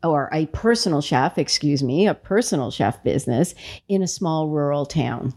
or 0.04 0.30
a 0.34 0.48
personal 0.48 1.02
chef, 1.02 1.38
excuse 1.38 1.84
me, 1.84 2.08
a 2.08 2.16
personal 2.16 2.72
chef 2.72 3.04
business 3.04 3.54
in 3.88 4.02
a 4.02 4.08
small 4.08 4.50
rural 4.50 4.86
town? 4.88 5.34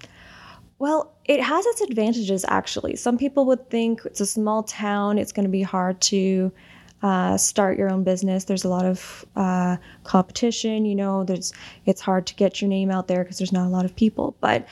Well, 0.78 1.14
it 1.26 1.42
has 1.42 1.66
its 1.66 1.83
advantages 1.83 2.44
actually. 2.49 2.97
Some 2.97 3.18
people 3.18 3.44
would 3.47 3.71
think 3.71 4.02
it's 4.04 4.21
a 4.21 4.26
small 4.26 4.62
town, 4.62 5.18
it's 5.18 5.33
going 5.33 5.44
to 5.44 5.50
be 5.50 5.62
hard 5.62 6.00
to 6.02 6.52
uh, 7.04 7.37
start 7.37 7.76
your 7.76 7.92
own 7.92 8.02
business. 8.02 8.44
There's 8.44 8.64
a 8.64 8.68
lot 8.70 8.87
of 8.87 9.26
uh, 9.37 9.76
competition. 10.04 10.87
You 10.87 10.94
know, 10.94 11.23
there's 11.23 11.52
it's 11.84 12.00
hard 12.00 12.26
to 12.28 12.34
get 12.34 12.62
your 12.62 12.70
name 12.70 12.90
out 12.90 13.08
there 13.08 13.23
because 13.23 13.37
there's 13.37 13.52
not 13.52 13.66
a 13.66 13.68
lot 13.68 13.84
of 13.84 13.94
people. 13.94 14.34
But 14.40 14.66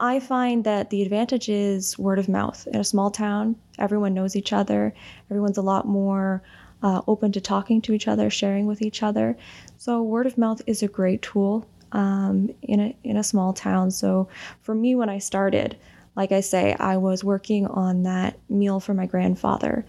I 0.00 0.18
find 0.18 0.64
that 0.64 0.88
the 0.88 1.02
advantage 1.02 1.50
is 1.50 1.98
word 1.98 2.18
of 2.18 2.26
mouth. 2.26 2.66
In 2.68 2.80
a 2.80 2.84
small 2.84 3.10
town, 3.10 3.56
everyone 3.78 4.14
knows 4.14 4.34
each 4.34 4.50
other. 4.50 4.94
Everyone's 5.30 5.58
a 5.58 5.62
lot 5.62 5.86
more 5.86 6.42
uh, 6.82 7.02
open 7.06 7.32
to 7.32 7.40
talking 7.42 7.82
to 7.82 7.92
each 7.92 8.08
other, 8.08 8.30
sharing 8.30 8.64
with 8.64 8.80
each 8.80 9.02
other. 9.02 9.36
So 9.76 10.02
word 10.02 10.26
of 10.26 10.38
mouth 10.38 10.62
is 10.66 10.82
a 10.82 10.88
great 10.88 11.20
tool 11.20 11.66
um, 11.92 12.48
in 12.62 12.80
a 12.80 12.96
in 13.04 13.18
a 13.18 13.22
small 13.22 13.52
town. 13.52 13.90
So 13.90 14.26
for 14.62 14.74
me, 14.74 14.94
when 14.94 15.10
I 15.10 15.18
started, 15.18 15.76
like 16.16 16.32
I 16.32 16.40
say, 16.40 16.74
I 16.80 16.96
was 16.96 17.22
working 17.22 17.66
on 17.66 18.04
that 18.04 18.38
meal 18.48 18.80
for 18.80 18.94
my 18.94 19.04
grandfather, 19.04 19.84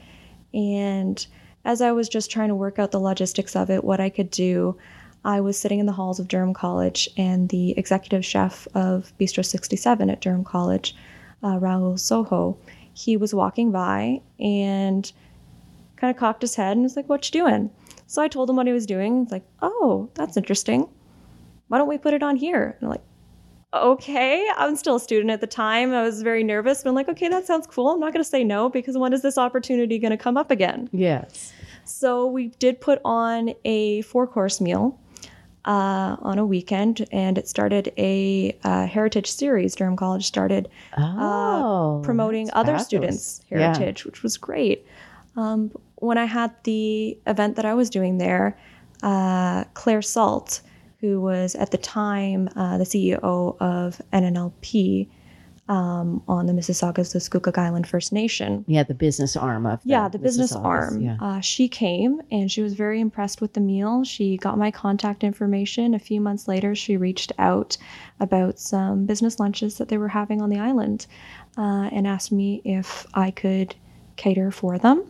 and 0.54 1.26
as 1.66 1.82
I 1.82 1.92
was 1.92 2.08
just 2.08 2.32
trying 2.32 2.50
to 2.50 2.56
work 2.56 2.80
out 2.80 2.92
the 2.92 3.00
logistics 3.00 3.56
of 3.56 3.70
it, 3.70 3.84
what 3.84 4.00
I 4.00 4.10
could 4.10 4.30
do, 4.30 4.78
I 5.26 5.42
was 5.42 5.58
sitting 5.58 5.80
in 5.80 5.88
the 5.88 5.92
halls 5.92 6.20
of 6.20 6.28
Durham 6.28 6.54
College, 6.54 7.10
and 7.18 7.50
the 7.50 7.72
executive 7.78 8.24
chef 8.24 8.68
of 8.76 9.12
Bistro 9.20 9.44
67 9.44 10.10
at 10.10 10.22
Durham 10.22 10.44
College, 10.44 10.96
uh, 11.42 11.58
Raul 11.60 12.00
Soho, 12.00 12.58
he 12.94 13.18
was 13.18 13.34
walking 13.34 13.72
by 13.72 14.22
and 14.40 15.12
kind 15.96 16.12
of 16.12 16.20
cocked 16.20 16.44
his 16.44 16.56
head 16.56 16.78
and 16.78 16.84
was 16.84 16.96
like, 16.96 17.10
What 17.10 17.26
you 17.28 17.42
doing? 17.42 17.72
So 18.08 18.22
I 18.22 18.28
told 18.28 18.50
him 18.50 18.56
what 18.56 18.68
he 18.68 18.74
was 18.74 18.86
doing. 18.86 19.24
He's 19.24 19.32
like, 19.32 19.46
Oh, 19.62 20.10
that's 20.14 20.38
interesting. 20.38 20.88
Why 21.68 21.80
don't 21.80 21.90
we 21.90 21.98
put 21.98 22.14
it 22.14 22.24
on 22.24 22.36
here? 22.36 22.76
And 22.80 22.84
I'm 22.84 22.90
like, 22.90 23.04
okay. 23.76 24.48
I'm 24.56 24.76
still 24.76 24.96
a 24.96 25.00
student 25.00 25.32
at 25.32 25.42
the 25.42 25.48
time. 25.48 25.94
I 25.94 26.02
was 26.02 26.22
very 26.22 26.44
nervous, 26.44 26.84
but 26.84 26.90
I'm 26.90 26.96
like, 26.96 27.10
okay, 27.10 27.28
that 27.30 27.46
sounds 27.46 27.68
cool. 27.68 27.90
I'm 27.90 28.00
not 28.00 28.14
going 28.14 28.24
to 28.24 28.30
say 28.30 28.44
no 28.44 28.70
because 28.70 28.98
when 28.98 29.14
is 29.14 29.22
this 29.22 29.38
opportunity 29.38 30.00
going 30.00 30.12
to 30.12 30.18
come 30.18 30.38
up 30.38 30.52
again? 30.52 30.90
Yes. 30.92 31.54
So 31.84 32.26
we 32.26 32.48
did 32.60 32.82
put 32.82 33.00
on 33.06 33.54
a 33.64 34.02
four 34.02 34.28
course 34.28 34.60
meal 34.60 35.00
uh, 35.66 36.16
on 36.22 36.40
a 36.40 36.46
weekend, 36.46 37.06
and 37.12 37.38
it 37.38 37.48
started 37.48 37.92
a 37.98 38.58
uh, 38.64 38.86
heritage 38.88 39.30
series. 39.30 39.76
Durham 39.76 39.96
College 39.96 40.26
started 40.26 40.70
uh, 40.98 41.16
oh, 41.18 42.00
uh, 42.00 42.04
promoting 42.04 42.50
other 42.54 42.78
fabulous. 42.78 42.86
students' 42.86 43.42
heritage, 43.50 44.02
yeah. 44.02 44.10
which 44.10 44.24
was 44.24 44.38
great. 44.38 44.86
Um, 45.36 45.72
when 45.96 46.18
I 46.18 46.26
had 46.26 46.54
the 46.64 47.18
event 47.28 47.56
that 47.56 47.66
I 47.66 47.74
was 47.74 47.90
doing 47.90 48.18
there, 48.18 48.58
uh, 49.04 49.64
Claire 49.74 50.02
Salt, 50.02 50.62
who 51.06 51.22
was 51.22 51.54
at 51.56 51.72
the 51.72 51.78
time 51.78 52.50
uh, 52.56 52.78
the 52.78 52.84
CEO 52.84 53.58
of 53.60 54.02
NNLP 54.12 55.08
um, 55.68 56.22
on 56.28 56.46
the 56.46 56.54
Mississaugas 56.54 57.16
of 57.16 57.22
Scugog 57.22 57.58
Island 57.58 57.88
First 57.88 58.12
Nation. 58.12 58.66
Yeah, 58.68 58.84
the 58.84 58.94
business 58.94 59.36
arm 59.36 59.66
of 59.66 59.82
the 59.84 59.90
yeah, 59.90 60.08
the 60.08 60.20
business 60.20 60.54
arm. 60.54 61.02
Yeah. 61.02 61.18
Uh, 61.20 61.42
she 61.42 61.68
came 61.68 62.22
and 62.32 62.52
she 62.52 62.62
was 62.62 62.74
very 62.74 63.00
impressed 63.00 63.42
with 63.42 63.54
the 63.54 63.60
meal. 63.60 64.04
She 64.04 64.38
got 64.38 64.58
my 64.58 64.72
contact 64.72 65.24
information. 65.24 65.94
A 65.94 66.00
few 66.00 66.22
months 66.22 66.48
later, 66.48 66.76
she 66.76 66.98
reached 66.98 67.32
out 67.38 67.78
about 68.20 68.60
some 68.60 69.06
business 69.06 69.40
lunches 69.40 69.78
that 69.78 69.90
they 69.90 69.98
were 69.98 70.08
having 70.08 70.42
on 70.42 70.50
the 70.50 70.60
island, 70.60 71.08
uh, 71.58 71.90
and 71.92 72.08
asked 72.08 72.32
me 72.32 72.62
if 72.64 73.06
I 73.14 73.32
could 73.32 73.76
cater 74.16 74.52
for 74.52 74.78
them. 74.78 75.04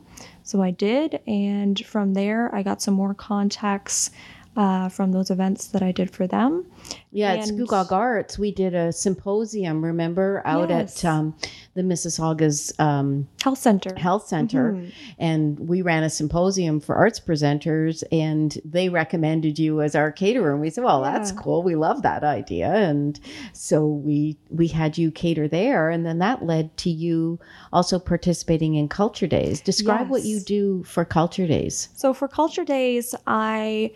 So 0.44 0.62
I 0.62 0.72
did, 0.72 1.20
and 1.28 1.84
from 1.86 2.14
there, 2.14 2.54
I 2.54 2.64
got 2.64 2.82
some 2.82 2.94
more 2.94 3.14
contacts 3.14 4.12
uh, 4.56 4.90
from 4.90 5.12
those 5.12 5.30
events 5.32 5.68
that 5.68 5.82
I 5.82 5.92
did 5.92 6.12
for 6.12 6.28
them. 6.28 6.66
Yeah, 7.12 7.34
and, 7.34 7.42
at 7.42 7.48
Scugog 7.48 7.92
Arts, 7.92 8.38
we 8.38 8.52
did 8.52 8.74
a 8.76 8.92
symposium, 8.92 9.84
remember, 9.84 10.42
out 10.46 10.70
yes. 10.70 11.04
at 11.04 11.10
um, 11.10 11.36
the 11.74 11.82
Mississaugas 11.82 12.78
um, 12.80 13.28
Health 13.42 13.58
Center. 13.58 13.94
Health 13.96 14.28
Center. 14.28 14.74
Mm-hmm. 14.74 14.90
And 15.18 15.60
we 15.60 15.82
ran 15.82 16.04
a 16.04 16.10
symposium 16.10 16.82
for 16.82 16.96
arts 16.96 17.20
presenters, 17.20 18.04
and 18.12 18.58
they 18.66 18.90
recommended 18.90 19.58
you 19.58 19.82
as 19.82 19.96
our 19.96 20.12
caterer. 20.12 20.52
And 20.52 20.62
we 20.62 20.70
said, 20.70 20.84
well, 20.84 21.04
yeah. 21.04 21.12
that's 21.12 21.32
cool. 21.32 21.64
We 21.64 21.76
love 21.76 22.02
that 22.02 22.24
idea. 22.24 22.74
And 22.74 23.20
so 23.54 23.86
we, 23.86 24.38
we 24.50 24.68
had 24.68 24.98
you 24.98 25.10
cater 25.10 25.48
there. 25.48 25.90
And 25.90 26.06
then 26.06 26.20
that 26.20 26.46
led 26.46 26.76
to 26.78 26.90
you 26.90 27.40
also 27.72 27.98
participating 27.98 28.76
in 28.76 28.90
Culture 28.90 29.28
Days. 29.28 29.62
Describe 29.62 30.02
yes. 30.02 30.10
what 30.10 30.24
you 30.24 30.40
do 30.42 30.84
for 30.84 31.06
Culture 31.06 31.48
Days. 31.48 31.90
So 31.96 32.14
for 32.14 32.28
Culture 32.28 32.66
Days, 32.66 33.16
I 33.26 33.92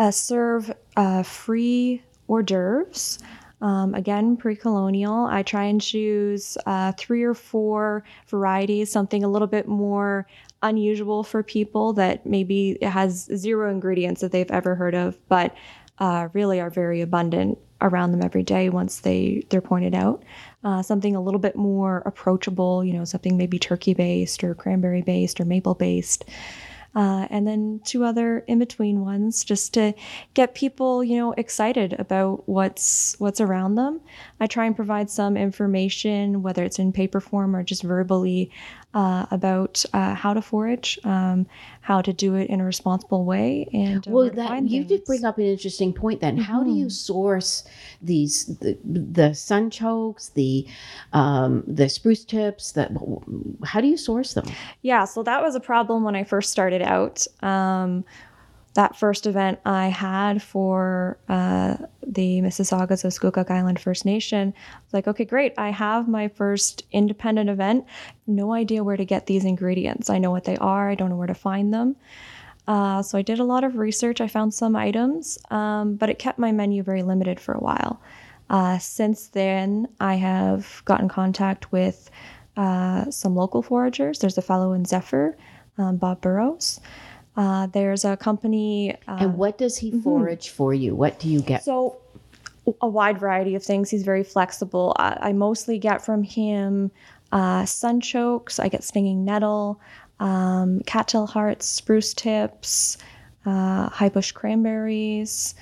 uh, 0.00 0.10
serve 0.10 0.72
uh, 0.96 1.22
free 1.22 2.02
hors 2.26 2.42
d'oeuvres. 2.42 3.18
Um, 3.60 3.94
again, 3.94 4.38
pre 4.38 4.56
colonial. 4.56 5.26
I 5.26 5.42
try 5.42 5.64
and 5.64 5.80
choose 5.80 6.56
uh, 6.64 6.92
three 6.96 7.22
or 7.22 7.34
four 7.34 8.02
varieties, 8.28 8.90
something 8.90 9.22
a 9.22 9.28
little 9.28 9.46
bit 9.46 9.68
more 9.68 10.26
unusual 10.62 11.22
for 11.22 11.42
people 11.42 11.92
that 11.92 12.24
maybe 12.24 12.78
has 12.80 13.28
zero 13.36 13.70
ingredients 13.70 14.22
that 14.22 14.32
they've 14.32 14.50
ever 14.50 14.74
heard 14.74 14.94
of, 14.94 15.18
but 15.28 15.54
uh, 15.98 16.28
really 16.32 16.60
are 16.60 16.70
very 16.70 17.02
abundant 17.02 17.58
around 17.82 18.12
them 18.12 18.22
every 18.22 18.42
day 18.42 18.70
once 18.70 19.00
they 19.00 19.44
they're 19.50 19.60
pointed 19.60 19.94
out. 19.94 20.22
Uh, 20.64 20.80
something 20.82 21.14
a 21.14 21.20
little 21.20 21.40
bit 21.40 21.56
more 21.56 22.02
approachable, 22.06 22.82
you 22.82 22.94
know, 22.94 23.04
something 23.04 23.36
maybe 23.36 23.58
turkey 23.58 23.92
based 23.92 24.42
or 24.42 24.54
cranberry 24.54 25.02
based 25.02 25.38
or 25.38 25.44
maple 25.44 25.74
based. 25.74 26.24
Uh, 26.94 27.26
and 27.30 27.46
then 27.46 27.80
two 27.84 28.04
other 28.04 28.40
in 28.48 28.58
between 28.58 29.04
ones 29.04 29.44
just 29.44 29.74
to 29.74 29.94
get 30.34 30.54
people, 30.54 31.04
you 31.04 31.16
know, 31.16 31.32
excited 31.32 31.94
about 31.98 32.48
what's 32.48 33.14
what's 33.18 33.40
around 33.40 33.76
them. 33.76 34.00
I 34.40 34.46
try 34.46 34.66
and 34.66 34.74
provide 34.74 35.10
some 35.10 35.36
information, 35.36 36.42
whether 36.42 36.64
it's 36.64 36.78
in 36.78 36.92
paper 36.92 37.20
form 37.20 37.54
or 37.54 37.62
just 37.62 37.82
verbally, 37.82 38.50
uh, 38.94 39.26
about 39.30 39.84
uh, 39.92 40.14
how 40.14 40.34
to 40.34 40.42
forage, 40.42 40.98
um, 41.04 41.46
how 41.90 42.00
to 42.00 42.12
do 42.12 42.36
it 42.36 42.48
in 42.48 42.60
a 42.60 42.64
responsible 42.64 43.24
way, 43.24 43.66
and 43.72 44.06
uh, 44.06 44.12
Well, 44.12 44.30
that 44.30 44.62
you 44.64 44.84
did 44.84 45.04
bring 45.04 45.24
up 45.24 45.38
an 45.38 45.44
interesting 45.44 45.92
point. 45.92 46.20
Then, 46.20 46.36
how 46.38 46.62
do 46.62 46.70
you 46.70 46.86
Mhm. 46.86 46.92
source 46.92 47.64
these 48.00 48.46
the, 48.62 48.78
the 48.84 49.30
sunchokes, 49.34 50.32
the 50.34 50.66
um, 51.12 51.64
the 51.66 51.88
spruce 51.88 52.24
tips? 52.24 52.72
That 52.72 52.92
how 53.64 53.80
do 53.80 53.88
you 53.88 53.96
source 53.96 54.34
them? 54.34 54.46
Yeah, 54.82 55.04
so 55.04 55.22
that 55.24 55.42
was 55.42 55.54
a 55.56 55.60
problem 55.60 56.04
when 56.04 56.14
I 56.14 56.22
first 56.24 56.52
started 56.52 56.82
out. 56.82 57.26
Um, 57.42 58.04
that 58.74 58.96
first 58.96 59.26
event 59.26 59.58
I 59.64 59.88
had 59.88 60.42
for 60.42 61.18
uh, 61.28 61.76
the 62.06 62.40
Mississaugas 62.40 63.04
of 63.04 63.50
Island 63.50 63.80
First 63.80 64.04
Nation, 64.04 64.54
I 64.56 64.78
was 64.84 64.94
like, 64.94 65.08
okay, 65.08 65.24
great. 65.24 65.54
I 65.58 65.70
have 65.70 66.08
my 66.08 66.28
first 66.28 66.84
independent 66.92 67.50
event. 67.50 67.84
No 68.26 68.52
idea 68.52 68.84
where 68.84 68.96
to 68.96 69.04
get 69.04 69.26
these 69.26 69.44
ingredients. 69.44 70.08
I 70.08 70.18
know 70.18 70.30
what 70.30 70.44
they 70.44 70.56
are. 70.58 70.88
I 70.88 70.94
don't 70.94 71.10
know 71.10 71.16
where 71.16 71.26
to 71.26 71.34
find 71.34 71.74
them. 71.74 71.96
Uh, 72.68 73.02
so 73.02 73.18
I 73.18 73.22
did 73.22 73.40
a 73.40 73.44
lot 73.44 73.64
of 73.64 73.76
research. 73.76 74.20
I 74.20 74.28
found 74.28 74.54
some 74.54 74.76
items, 74.76 75.38
um, 75.50 75.96
but 75.96 76.08
it 76.08 76.20
kept 76.20 76.38
my 76.38 76.52
menu 76.52 76.84
very 76.84 77.02
limited 77.02 77.40
for 77.40 77.52
a 77.52 77.58
while. 77.58 78.00
Uh, 78.48 78.78
since 78.78 79.28
then, 79.28 79.88
I 79.98 80.14
have 80.14 80.82
got 80.84 81.00
in 81.00 81.08
contact 81.08 81.72
with 81.72 82.10
uh, 82.56 83.10
some 83.10 83.34
local 83.34 83.62
foragers. 83.62 84.20
There's 84.20 84.38
a 84.38 84.42
fellow 84.42 84.72
in 84.72 84.84
Zephyr, 84.84 85.36
um, 85.78 85.96
Bob 85.96 86.20
Burrows. 86.20 86.78
Uh, 87.40 87.66
there's 87.68 88.04
a 88.04 88.18
company. 88.18 88.94
Uh, 89.08 89.16
And 89.20 89.38
what 89.38 89.56
does 89.56 89.78
he 89.78 89.90
forage 90.02 90.50
for 90.50 90.74
you? 90.74 90.94
What 90.94 91.18
do 91.18 91.26
you 91.26 91.40
get? 91.40 91.64
so, 91.64 91.96
a 92.82 92.86
wide 92.86 93.18
variety 93.18 93.54
of 93.54 93.62
things. 93.62 93.88
He's 93.88 94.02
very 94.02 94.22
flexible. 94.22 94.94
I, 94.98 95.16
I 95.28 95.32
mostly 95.32 95.78
get 95.78 96.04
from 96.04 96.22
him 96.22 96.90
uh, 97.32 97.62
sunchokes. 97.62 98.60
I 98.60 98.68
get 98.68 98.84
stinging 98.84 99.24
nettle, 99.24 99.80
um, 100.20 100.80
cattail 100.80 101.26
hearts, 101.26 101.64
spruce 101.66 102.12
tips, 102.12 102.98
uh, 103.46 103.88
high 103.88 104.10
bush 104.10 104.32
cranberries. 104.32 105.54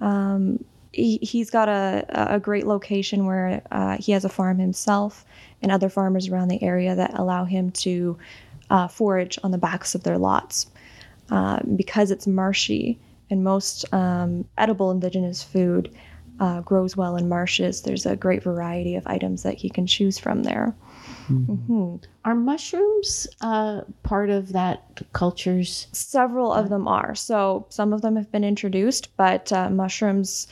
Um, 0.00 0.64
he, 0.92 1.18
he's 1.22 1.48
got 1.48 1.68
a, 1.68 2.04
a 2.34 2.40
great 2.40 2.66
location 2.66 3.24
where 3.24 3.62
uh, 3.70 3.98
he 3.98 4.10
has 4.10 4.24
a 4.24 4.28
farm 4.28 4.58
himself 4.58 5.24
and 5.62 5.70
other 5.70 5.88
farmers 5.88 6.26
around 6.28 6.48
the 6.48 6.60
area 6.60 6.96
that 6.96 7.16
allow 7.16 7.44
him 7.44 7.70
to 7.70 8.18
uh, 8.70 8.88
forage 8.88 9.38
on 9.44 9.52
the 9.52 9.58
backs 9.58 9.94
of 9.94 10.02
their 10.02 10.18
lots. 10.18 10.66
Uh, 11.30 11.60
because 11.76 12.10
it's 12.10 12.26
marshy 12.26 12.98
and 13.30 13.44
most 13.44 13.92
um, 13.94 14.44
edible 14.58 14.90
indigenous 14.90 15.42
food 15.42 15.94
uh, 16.40 16.60
grows 16.62 16.96
well 16.96 17.16
in 17.16 17.28
marshes, 17.28 17.82
there's 17.82 18.06
a 18.06 18.16
great 18.16 18.42
variety 18.42 18.96
of 18.96 19.06
items 19.06 19.42
that 19.42 19.54
he 19.54 19.68
can 19.68 19.86
choose 19.86 20.18
from 20.18 20.42
there. 20.42 20.74
hmm 21.26 21.96
Are 22.24 22.34
mushrooms 22.34 23.28
uh, 23.42 23.82
part 24.02 24.30
of 24.30 24.52
that 24.52 25.02
culture's? 25.12 25.86
Several 25.92 26.52
of 26.52 26.70
them 26.70 26.88
are. 26.88 27.14
So 27.14 27.66
some 27.68 27.92
of 27.92 28.00
them 28.00 28.16
have 28.16 28.32
been 28.32 28.42
introduced, 28.42 29.14
but 29.16 29.52
uh, 29.52 29.68
mushrooms, 29.70 30.48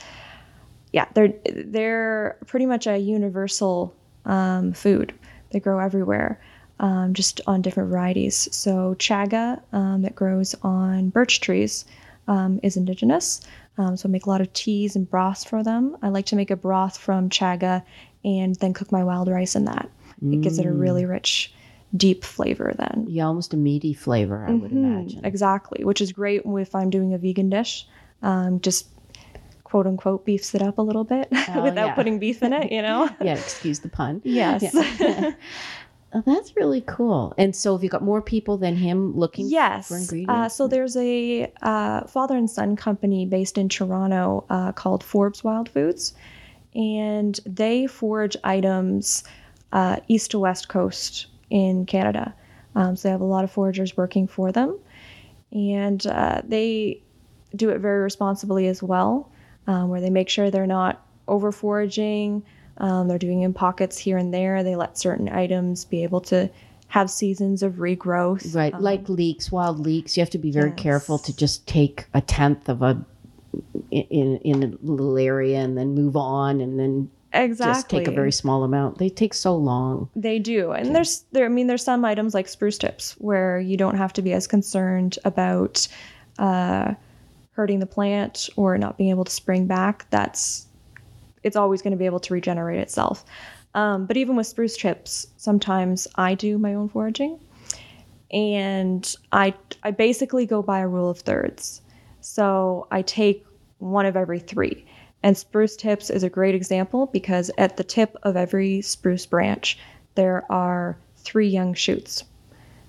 yeah, 0.93 1.07
they're 1.15 1.33
they're 1.53 2.37
pretty 2.47 2.67
much 2.67 2.87
a 2.87 2.99
universal 2.99 3.95
um, 4.27 4.73
food. 4.75 5.15
They 5.51 5.61
grow 5.61 5.79
everywhere, 5.79 6.39
um, 6.81 7.15
just 7.15 7.41
on 7.47 7.63
different 7.63 7.91
varieties. 7.91 8.49
So 8.55 8.95
chaga 8.99 9.61
um, 9.73 10.03
that 10.03 10.15
grows 10.15 10.55
on 10.63 11.11
birch 11.11 11.41
trees 11.41 11.85
um, 12.29 12.61
is 12.63 12.77
indigenous. 12.77 13.41
Um, 13.79 13.97
so 13.97 14.09
I 14.09 14.13
make 14.13 14.27
a 14.27 14.31
lot 14.31 14.41
of 14.41 14.53
teas 14.53 14.97
and 14.97 15.09
broths 15.09 15.45
for 15.45 15.63
them. 15.63 15.97
I 16.03 16.09
like 16.09 16.27
to 16.27 16.37
make 16.37 16.51
a 16.51 16.57
broth 16.57 16.99
from 16.99 17.31
chaga 17.31 17.83
and 18.25 18.55
then 18.57 18.75
cook 18.75 18.91
my 18.93 19.05
wild 19.05 19.29
rice 19.29 19.55
in 19.55 19.65
that. 19.67 19.89
It 20.21 20.41
gives 20.41 20.59
it 20.59 20.67
a 20.67 20.73
really 20.73 21.05
rich, 21.05 21.55
deep 21.97 22.25
flavor 22.25 22.75
then. 22.77 23.07
Yeah, 23.09 23.27
almost 23.27 23.55
a 23.55 23.57
meaty 23.57 23.95
flavor, 23.95 24.45
I 24.49 24.53
would 24.53 24.73
Mhm, 24.73 24.85
imagine. 24.85 25.25
Exactly, 25.25 25.85
which 25.85 26.01
is 26.01 26.11
great 26.11 26.43
if 26.45 26.75
I'm 26.75 26.91
doing 26.91 27.15
a 27.15 27.19
vegan 27.19 27.51
dish. 27.51 27.87
Um, 28.21 28.61
just 28.61 28.89
quote 29.63 29.87
unquote 29.87 30.25
beefs 30.25 30.57
it 30.57 30.63
up 30.63 30.79
a 30.79 30.83
little 30.83 31.05
bit 31.05 31.29
Oh, 31.55 31.63
without 31.63 31.87
yeah. 31.89 31.95
putting 31.95 32.19
beef 32.19 32.43
in 32.43 32.53
it, 32.53 32.73
you 32.73 32.83
know? 32.83 33.09
Yeah, 33.23 33.35
excuse 33.35 33.79
the 33.79 33.89
pun. 33.89 34.23
yes. 34.25 34.75
Yeah. 34.75 35.33
Oh, 36.15 36.23
that's 36.25 36.57
really 36.57 36.81
cool. 36.87 37.35
And 37.37 37.55
so, 37.55 37.75
have 37.77 37.85
you 37.85 37.91
got 37.91 38.03
more 38.03 38.23
people 38.23 38.57
than 38.57 38.77
him 38.77 39.15
looking 39.15 39.49
Yes. 39.49 39.89
for 39.89 39.95
Uh, 39.97 40.01
ingredients? 40.01 40.55
so 40.55 40.67
there's 40.67 40.97
a 40.97 41.53
uh, 41.63 42.07
father 42.07 42.37
and 42.37 42.49
son 42.49 42.77
company 42.77 43.27
based 43.27 43.59
in 43.59 43.69
Toronto 43.69 44.45
uh, 44.49 44.73
called 44.73 45.05
Forbes 45.05 45.45
Wild 45.45 45.69
Foods, 45.69 46.15
and 46.75 47.39
they 47.45 47.87
forage 47.87 48.37
items 48.43 49.23
uh, 49.73 49.97
east 50.09 50.31
to 50.31 50.39
west 50.39 50.69
coast 50.71 51.27
in 51.51 51.85
Canada. 51.85 52.35
Um, 52.75 52.97
so 52.97 53.09
they 53.09 53.13
have 53.13 53.21
a 53.21 53.25
lot 53.25 53.45
of 53.45 53.53
foragers 53.53 53.97
working 53.97 54.27
for 54.27 54.51
them, 54.51 54.79
and 55.53 56.07
uh, 56.07 56.41
they 56.47 57.03
do 57.55 57.69
it 57.71 57.81
very 57.81 58.01
responsibly 58.01 58.67
as 58.67 58.83
well, 58.83 59.31
um, 59.67 59.89
where 59.91 60.01
they 60.01 60.11
make 60.11 60.29
sure 60.31 60.51
they're 60.51 60.67
not 60.67 61.05
over 61.27 61.53
foraging. 61.53 62.43
Um, 62.79 63.09
they're 63.09 63.19
doing 63.19 63.43
in 63.43 63.53
pockets 63.53 63.99
here 63.99 64.17
and 64.17 64.33
there. 64.33 64.63
They 64.63 64.77
let 64.77 64.99
certain 64.99 65.29
items 65.29 65.85
be 65.85 66.03
able 66.03 66.21
to 66.23 66.51
have 66.89 67.11
seasons 67.11 67.63
of 67.63 67.75
regrowth. 67.75 68.55
right, 68.55 68.73
Um, 68.73 68.83
like 68.83 69.09
leeks, 69.09 69.53
wild 69.53 69.79
leeks, 69.79 70.17
you 70.17 70.23
have 70.23 70.31
to 70.31 70.39
be 70.39 70.51
very 70.51 70.73
careful 70.73 71.19
to 71.19 71.37
just 71.37 71.67
take 71.67 72.07
a 72.15 72.21
tenth 72.21 72.69
of 72.69 72.83
a 72.83 73.05
in 73.91 74.39
in 74.39 74.63
a 74.63 74.87
little 74.87 75.17
area 75.19 75.59
and 75.59 75.77
then 75.77 75.95
move 75.95 76.17
on 76.17 76.61
and 76.61 76.79
then 76.79 77.11
exactly. 77.33 77.75
just 77.75 77.89
take 77.91 78.09
a 78.09 78.11
very 78.11 78.33
small 78.33 78.65
amount. 78.65 78.99
They 78.99 79.09
take 79.09 79.35
so 79.35 79.57
long. 79.57 80.09
They 80.15 80.39
do, 80.39 80.73
and 80.73 80.95
there's 80.95 81.25
there. 81.33 81.45
I 81.45 81.49
mean, 81.49 81.67
there's 81.67 81.85
some 81.85 82.05
items 82.05 82.35
like 82.35 82.49
spruce 82.49 82.79
tips 82.79 83.13
where 83.19 83.59
you 83.59 83.77
don't 83.77 83.97
have 83.97 84.13
to 84.15 84.23
be 84.23 84.33
as 84.33 84.47
concerned 84.47 85.19
about 85.25 85.87
uh, 86.39 86.95
hurting 87.53 87.81
the 87.81 87.87
plant 87.87 88.49
or 88.57 88.79
not 88.79 88.97
being 88.97 89.11
able 89.11 89.25
to 89.25 89.33
spring 89.33 89.67
back. 89.67 90.07
That's 90.11 90.68
it's 91.43 91.57
always 91.57 91.83
going 91.83 91.93
to 91.93 91.97
be 91.97 92.07
able 92.07 92.21
to 92.21 92.35
regenerate 92.35 92.81
itself. 92.81 93.25
Um, 93.75 94.07
but 94.07 94.17
even 94.17 94.37
with 94.37 94.47
spruce 94.47 94.77
tips, 94.77 95.27
sometimes 95.37 96.09
I 96.15 96.35
do 96.35 96.59
my 96.59 96.75
own 96.75 96.89
foraging, 96.89 97.39
and 98.31 99.15
I 99.33 99.55
I 99.83 99.91
basically 99.91 100.47
go 100.47 100.63
by 100.63 100.81
a 100.81 100.89
rule 100.89 101.11
of 101.11 101.21
thirds. 101.21 101.83
So 102.21 102.87
I 102.91 103.03
take 103.03 103.47
one 103.79 104.07
of 104.07 104.17
every 104.17 104.39
three. 104.39 104.85
And 105.23 105.37
spruce 105.37 105.77
tips 105.77 106.11
is 106.11 106.23
a 106.23 106.31
great 106.31 106.55
example 106.55 107.07
because 107.07 107.51
at 107.59 107.77
the 107.77 107.85
tip 107.85 108.17
of 108.23 108.37
every 108.37 108.81
spruce 108.83 109.27
branch, 109.27 109.79
there 110.15 110.45
are 110.51 110.97
three 111.17 111.49
young 111.49 111.75
shoots. 111.75 112.25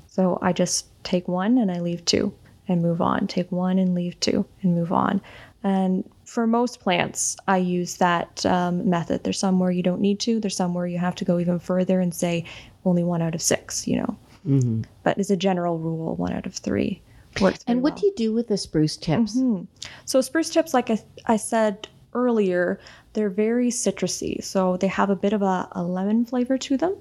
So 0.07 0.37
I 0.41 0.53
just 0.53 0.85
take 1.03 1.27
one 1.27 1.57
and 1.57 1.71
I 1.71 1.79
leave 1.79 2.05
two 2.05 2.33
and 2.67 2.81
move 2.81 3.01
on. 3.01 3.27
Take 3.27 3.51
one 3.51 3.79
and 3.79 3.95
leave 3.95 4.19
two 4.19 4.45
and 4.61 4.75
move 4.75 4.91
on. 4.91 5.21
And 5.63 6.09
for 6.29 6.45
most 6.45 6.79
plants, 6.79 7.35
I 7.47 7.57
use 7.57 7.97
that 7.97 8.45
um, 8.45 8.87
method. 8.87 9.23
There's 9.23 9.39
some 9.39 9.59
where 9.59 9.71
you 9.71 9.81
don't 9.81 9.99
need 9.99 10.19
to, 10.21 10.39
there's 10.39 10.55
some 10.55 10.75
where 10.75 10.85
you 10.85 10.99
have 10.99 11.15
to 11.15 11.25
go 11.25 11.39
even 11.39 11.57
further 11.59 11.99
and 11.99 12.13
say 12.13 12.45
only 12.85 13.03
one 13.03 13.21
out 13.23 13.33
of 13.33 13.41
six, 13.41 13.87
you 13.87 13.97
know. 13.97 14.17
hmm 14.43 14.81
But 15.03 15.17
as 15.17 15.31
a 15.31 15.35
general 15.35 15.79
rule, 15.79 16.15
one 16.15 16.31
out 16.33 16.45
of 16.45 16.53
three 16.53 17.01
works. 17.41 17.63
And 17.67 17.81
what 17.81 17.93
well. 17.93 18.01
do 18.01 18.05
you 18.07 18.13
do 18.15 18.33
with 18.33 18.47
the 18.47 18.57
spruce 18.57 18.95
tips? 18.95 19.35
Mhm. 19.35 19.65
So 20.05 20.21
spruce 20.21 20.49
tips, 20.51 20.73
like 20.73 20.91
I, 20.91 20.99
I 21.25 21.37
said 21.37 21.87
earlier, 22.13 22.79
they're 23.13 23.29
very 23.31 23.69
citrusy. 23.71 24.43
So 24.43 24.77
they 24.77 24.87
have 24.87 25.09
a 25.09 25.15
bit 25.15 25.33
of 25.33 25.41
a, 25.41 25.67
a 25.71 25.83
lemon 25.83 26.25
flavor 26.25 26.57
to 26.59 26.77
them. 26.77 26.95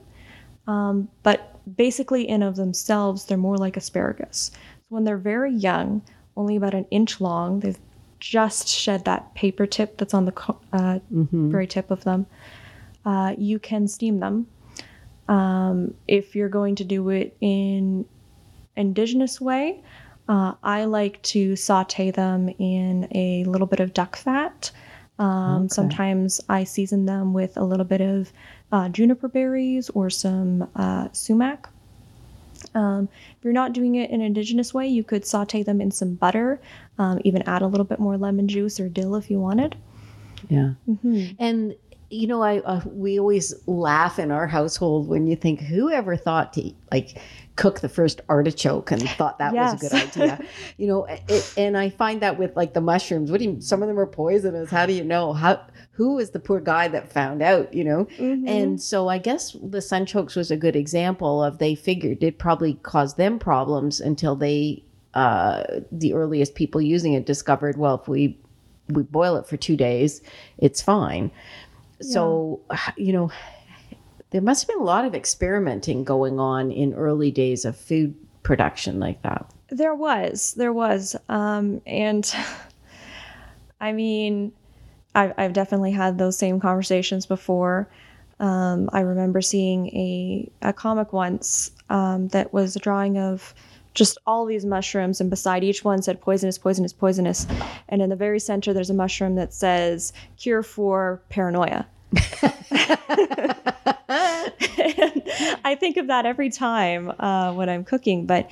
Um, 0.67 1.09
but 1.23 1.39
basically, 1.77 2.29
in 2.29 2.43
of 2.43 2.57
themselves, 2.57 3.27
they're 3.27 3.37
more 3.37 3.59
like 3.59 3.77
asparagus. 3.77 4.51
So 4.55 4.87
When 4.89 5.05
they're 5.05 5.19
very 5.19 5.53
young, 5.53 6.03
only 6.37 6.57
about 6.57 6.75
an 6.75 6.87
inch 6.91 7.21
long, 7.21 7.61
they've 7.61 7.79
just 8.21 8.69
shed 8.69 9.05
that 9.05 9.35
paper 9.35 9.67
tip 9.67 9.97
that's 9.99 10.15
on 10.15 10.25
the 10.25 10.33
uh, 10.73 10.99
Mm-hmm. 11.13 11.51
very 11.51 11.67
tip 11.67 11.91
of 11.91 12.05
them. 12.05 12.27
Uh, 13.05 13.35
you 13.39 13.59
can 13.59 13.89
steam 13.89 14.21
them. 14.21 14.47
Um, 15.29 15.95
if 16.07 16.35
you're 16.35 16.49
going 16.49 16.75
to 16.77 16.85
do 16.85 17.09
it 17.11 17.37
in 17.41 18.05
indigenous 18.77 19.41
way, 19.41 19.83
uh, 20.29 20.55
I 20.63 20.85
like 20.85 21.23
to 21.23 21.57
saute 21.57 22.11
them 22.11 22.49
in 22.59 23.09
a 23.13 23.45
little 23.45 23.67
bit 23.67 23.81
of 23.81 23.93
duck 23.95 24.17
fat. 24.17 24.71
Um, 25.19 25.65
Okay. 25.65 25.69
Sometimes 25.75 26.41
I 26.49 26.65
season 26.65 27.07
them 27.07 27.33
with 27.33 27.57
a 27.57 27.65
little 27.65 27.85
bit 27.85 28.01
of 28.01 28.33
uh, 28.73 28.89
juniper 28.89 29.29
berries 29.29 29.91
or 29.91 30.11
some 30.11 30.69
uh, 30.77 31.09
sumac. 31.13 31.69
Um, 32.75 33.09
if 33.37 33.45
you're 33.45 33.53
not 33.53 33.73
doing 33.73 33.95
it 33.97 34.11
in 34.11 34.21
an 34.21 34.27
indigenous 34.27 34.75
way, 34.75 34.87
you 34.87 35.05
could 35.05 35.25
saute 35.25 35.63
them 35.63 35.81
in 35.81 35.91
some 35.91 36.15
butter, 36.15 36.61
um, 36.99 37.21
even 37.25 37.43
add 37.43 37.63
a 37.63 37.67
little 37.67 37.85
bit 37.85 37.99
more 37.99 38.17
lemon 38.17 38.49
juice 38.49 38.81
or 38.81 38.89
dill 38.89 39.15
if 39.15 39.31
you 39.31 39.41
wanted. 39.41 39.77
Yeah. 40.49 40.75
hmm 41.03 41.27
And 41.39 41.75
you 42.11 42.27
know, 42.27 42.43
I 42.43 42.61
uh, 42.61 42.81
we 42.87 43.19
always 43.19 43.55
laugh 43.67 44.19
in 44.19 44.31
our 44.31 44.47
household 44.47 45.09
when 45.09 45.27
you 45.27 45.37
think 45.37 45.61
whoever 45.61 46.17
thought 46.17 46.55
to 46.55 46.73
like 46.91 47.19
cook 47.57 47.81
the 47.81 47.89
first 47.89 48.21
artichoke 48.29 48.93
and 48.93 49.03
thought 49.11 49.39
that 49.41 49.53
was 49.53 49.75
a 49.75 49.89
good 49.89 49.93
idea. 50.17 50.47
you 50.79 50.87
know, 50.87 51.05
it, 51.05 51.55
and 51.57 51.77
I 51.77 51.91
find 51.91 52.23
that 52.23 52.39
with 52.39 52.57
like 52.57 52.73
the 52.73 52.81
mushrooms. 52.81 53.31
What 53.31 53.41
do 53.41 53.45
you? 53.45 53.61
Some 53.61 53.83
of 53.83 53.89
them 53.89 53.99
are 53.99 54.07
poisonous. 54.07 54.71
How 54.71 54.87
do 54.87 54.93
you 54.95 55.05
know? 55.05 55.35
How? 55.35 55.61
Who 55.93 56.19
is 56.19 56.31
the 56.31 56.39
poor 56.39 56.61
guy 56.61 56.89
that 56.89 57.13
found 57.13 57.43
out? 57.43 57.75
You 57.75 57.85
know. 57.85 58.05
Mm-hmm. 58.17 58.49
And 58.49 58.81
so 58.81 59.09
I 59.09 59.19
guess 59.19 59.53
the 59.53 59.79
sunchokes 59.79 60.35
was 60.35 60.51
a 60.51 60.57
good 60.57 60.77
example 60.77 61.43
of 61.45 61.59
they 61.59 61.75
figured 61.75 62.23
it 62.23 62.39
probably 62.39 62.75
caused 62.75 63.19
them 63.19 63.39
problems 63.39 64.01
until 64.01 64.35
they, 64.35 64.83
uh, 65.13 65.65
the 65.93 66.15
earliest 66.15 66.55
people 66.55 66.81
using 66.81 67.13
it 67.13 67.27
discovered, 67.27 67.77
well, 67.77 68.01
if 68.01 68.09
we 68.09 68.39
we 68.89 69.03
boil 69.03 69.37
it 69.37 69.47
for 69.47 69.57
two 69.57 69.77
days, 69.77 70.23
it's 70.57 70.81
fine. 70.81 71.31
So 72.01 72.61
you 72.97 73.13
know, 73.13 73.31
there 74.31 74.41
must 74.41 74.63
have 74.63 74.69
been 74.69 74.83
a 74.83 74.85
lot 74.85 75.05
of 75.05 75.15
experimenting 75.15 76.05
going 76.05 76.39
on 76.39 76.71
in 76.71 76.95
early 76.95 77.31
days 77.31 77.65
of 77.65 77.77
food 77.77 78.15
production 78.43 79.01
like 79.01 79.23
that. 79.23 79.51
There 79.71 79.95
was, 79.95 80.55
there 80.55 80.73
was, 80.73 81.17
um, 81.29 81.83
and 81.87 82.35
I 83.81 83.93
mean, 83.93 84.53
I've, 85.15 85.35
I've 85.37 85.53
definitely 85.53 85.93
had 85.93 86.19
those 86.19 86.39
same 86.39 86.61
conversations 86.61 87.27
before. 87.27 87.89
Um, 88.41 88.89
I 88.93 89.01
remember 89.01 89.41
seeing 89.41 89.89
a 89.89 90.51
a 90.63 90.73
comic 90.73 91.13
once 91.13 91.73
um, 91.91 92.29
that 92.29 92.53
was 92.53 92.77
a 92.77 92.79
drawing 92.79 93.19
of 93.19 93.53
just 93.99 94.17
all 94.27 94.47
these 94.47 94.65
mushrooms, 94.65 95.21
and 95.21 95.29
beside 95.29 95.63
each 95.65 95.85
one 95.85 96.01
said 96.03 96.21
poisonous, 96.21 96.57
poisonous, 96.57 96.93
poisonous, 96.93 97.47
and 97.89 98.01
in 98.01 98.09
the 98.11 98.17
very 98.17 98.39
center 98.41 98.73
there's 98.73 98.91
a 98.91 98.95
mushroom 98.95 99.35
that 99.35 99.53
says 99.53 100.13
cure 100.39 100.63
for 100.63 101.21
paranoia. 101.29 101.87
And 102.13 102.55
I 105.65 105.77
think 105.79 105.97
of 105.97 106.07
that 106.07 106.25
every 106.27 106.51
time 106.51 107.13
uh, 107.19 107.53
when 107.53 107.69
I'm 107.69 107.85
cooking, 107.85 108.27
but 108.27 108.51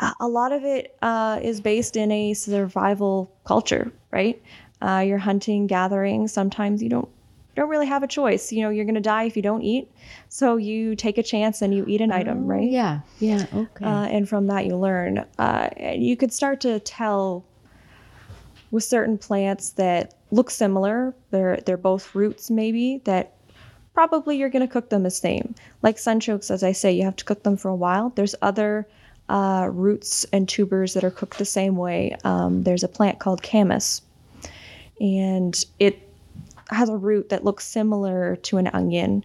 a- 0.00 0.14
a 0.20 0.28
lot 0.28 0.52
of 0.52 0.64
it 0.64 0.96
uh, 1.02 1.38
is 1.42 1.60
based 1.60 1.96
in 1.96 2.10
a 2.10 2.34
survival 2.34 3.30
culture, 3.44 3.92
right? 4.10 4.40
Uh, 4.80 5.04
you're 5.06 5.18
hunting, 5.18 5.66
gathering. 5.66 6.26
Sometimes 6.28 6.82
you 6.82 6.88
don't 6.88 7.08
you 7.54 7.60
don't 7.62 7.68
really 7.68 7.86
have 7.86 8.02
a 8.02 8.06
choice. 8.06 8.50
You 8.50 8.62
know, 8.62 8.70
you're 8.70 8.86
going 8.86 8.94
to 8.94 9.00
die 9.00 9.24
if 9.24 9.36
you 9.36 9.42
don't 9.42 9.62
eat, 9.62 9.90
so 10.28 10.56
you 10.56 10.96
take 10.96 11.18
a 11.18 11.22
chance 11.22 11.60
and 11.60 11.74
you 11.74 11.84
eat 11.86 12.00
an 12.00 12.10
item, 12.10 12.46
right? 12.46 12.70
Yeah. 12.70 13.00
Yeah. 13.20 13.46
Okay. 13.54 13.84
uh, 13.84 14.06
and 14.06 14.26
from 14.28 14.46
that 14.46 14.64
you 14.66 14.76
learn. 14.76 15.26
Uh, 15.38 15.68
and 15.76 16.02
you 16.04 16.16
could 16.16 16.32
start 16.32 16.60
to 16.62 16.80
tell 16.80 17.44
with 18.70 18.84
certain 18.84 19.18
plants 19.18 19.70
that 19.70 20.14
look 20.30 20.50
similar. 20.50 21.14
They're 21.30 21.58
they're 21.66 21.76
both 21.76 22.14
roots, 22.14 22.50
maybe 22.50 23.02
that 23.04 23.34
probably 23.92 24.38
you're 24.38 24.48
going 24.48 24.66
to 24.66 24.72
cook 24.72 24.88
them 24.88 25.02
the 25.02 25.10
same. 25.10 25.54
Like 25.82 25.96
sunchokes, 25.96 26.50
as 26.50 26.62
I 26.62 26.72
say, 26.72 26.90
you 26.92 27.04
have 27.04 27.16
to 27.16 27.24
cook 27.24 27.42
them 27.42 27.58
for 27.58 27.68
a 27.68 27.76
while. 27.76 28.10
There's 28.14 28.34
other 28.40 28.88
uh, 29.28 29.68
roots 29.70 30.24
and 30.32 30.48
tubers 30.48 30.94
that 30.94 31.04
are 31.04 31.10
cooked 31.10 31.36
the 31.36 31.44
same 31.44 31.76
way. 31.76 32.16
Um, 32.24 32.62
there's 32.62 32.82
a 32.82 32.88
plant 32.88 33.18
called 33.18 33.42
camas, 33.42 34.00
and 35.00 35.62
it 35.78 36.08
has 36.74 36.88
a 36.88 36.96
root 36.96 37.28
that 37.30 37.44
looks 37.44 37.64
similar 37.64 38.36
to 38.36 38.58
an 38.58 38.68
onion 38.68 39.24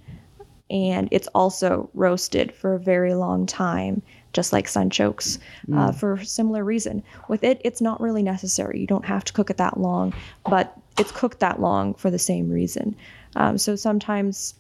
and 0.70 1.08
it's 1.12 1.28
also 1.28 1.90
roasted 1.94 2.54
for 2.54 2.74
a 2.74 2.80
very 2.80 3.14
long 3.14 3.46
time, 3.46 4.02
just 4.34 4.52
like 4.52 4.68
sunchokes, 4.68 5.40
uh, 5.74 5.92
for 5.92 6.14
a 6.16 6.26
similar 6.26 6.64
reason. 6.64 7.04
With 7.30 7.44
it, 7.44 7.62
it's 7.64 7.80
not 7.80 8.02
really 8.02 8.24
necessary. 8.24 8.80
You 8.80 8.88
don't 8.88 9.06
have 9.06 9.24
to 9.26 9.34
cook 9.34 9.50
it 9.50 9.58
that 9.58 9.80
long, 9.80 10.14
but 10.50 10.78
it's 10.98 11.12
cooked 11.12 11.40
that 11.40 11.62
long 11.62 11.94
for 11.94 12.12
the 12.12 12.20
same 12.20 12.50
reason. 12.50 12.96
Um, 13.36 13.58
so 13.58 13.76
sometimes, 13.76 14.56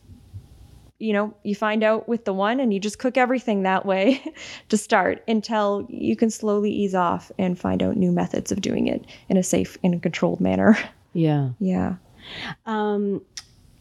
you 0.99 1.11
know, 1.11 1.33
you 1.43 1.55
find 1.55 1.83
out 1.83 2.07
with 2.07 2.23
the 2.23 2.33
one 2.33 2.61
and 2.61 2.73
you 2.73 2.79
just 2.79 2.99
cook 2.99 3.17
everything 3.17 3.63
that 3.63 3.85
way 3.85 4.23
to 4.69 4.77
start 4.77 5.23
until 5.27 5.85
you 5.89 6.15
can 6.15 6.29
slowly 6.29 6.71
ease 6.71 6.95
off 6.95 7.31
and 7.37 7.59
find 7.59 7.83
out 7.83 7.97
new 7.97 8.13
methods 8.13 8.51
of 8.51 8.61
doing 8.61 8.87
it 8.87 9.03
in 9.27 9.35
a 9.35 9.43
safe 9.43 9.77
and 9.83 10.01
controlled 10.01 10.39
manner. 10.39 10.77
yeah. 11.13 11.49
yeah. 11.59 11.95
Um, 12.65 13.21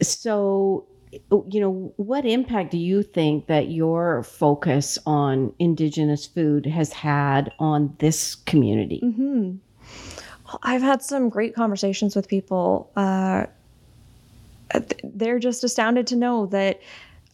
so, 0.03 0.87
you 1.31 1.61
know, 1.61 1.93
what 1.97 2.25
impact 2.27 2.71
do 2.71 2.79
you 2.79 3.03
think 3.03 3.47
that 3.47 3.69
your 3.71 4.23
focus 4.23 4.99
on 5.07 5.53
Indigenous 5.59 6.27
food 6.27 6.67
has 6.67 6.93
had 6.93 7.53
on 7.59 7.95
this 7.99 8.35
community? 8.35 9.01
Mm-hmm. 9.03 9.57
I've 10.63 10.83
had 10.83 11.03
some 11.03 11.29
great 11.29 11.55
conversations 11.55 12.15
with 12.15 12.29
people. 12.29 12.91
Uh, 12.97 13.47
they're 15.03 15.39
just 15.39 15.65
astounded 15.65 16.07
to 16.09 16.17
know 16.17 16.47
that 16.47 16.81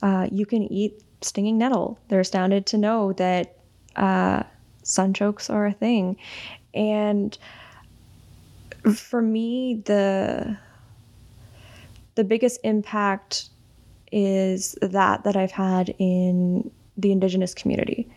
uh, 0.03 0.29
you 0.31 0.47
can 0.47 0.71
eat 0.73 1.03
stinging 1.21 1.59
nettle. 1.59 1.99
They're 2.09 2.21
astounded 2.21 2.67
to 2.67 2.79
know 2.79 3.13
that 3.15 3.57
uh, 3.97 4.43
sunchokes 4.85 5.51
are 5.51 5.67
a 5.67 5.73
thing. 5.73 6.17
And 6.75 7.37
for 8.95 9.23
me, 9.23 9.83
the 9.85 10.57
the 12.15 12.25
biggest 12.25 12.61
impact 12.65 13.51
is 14.11 14.77
that 14.83 15.25
that 15.25 15.37
I've 15.37 15.51
had 15.51 15.95
in 15.99 16.71
the 16.97 17.13
indigenous 17.13 17.55
community 17.55 18.09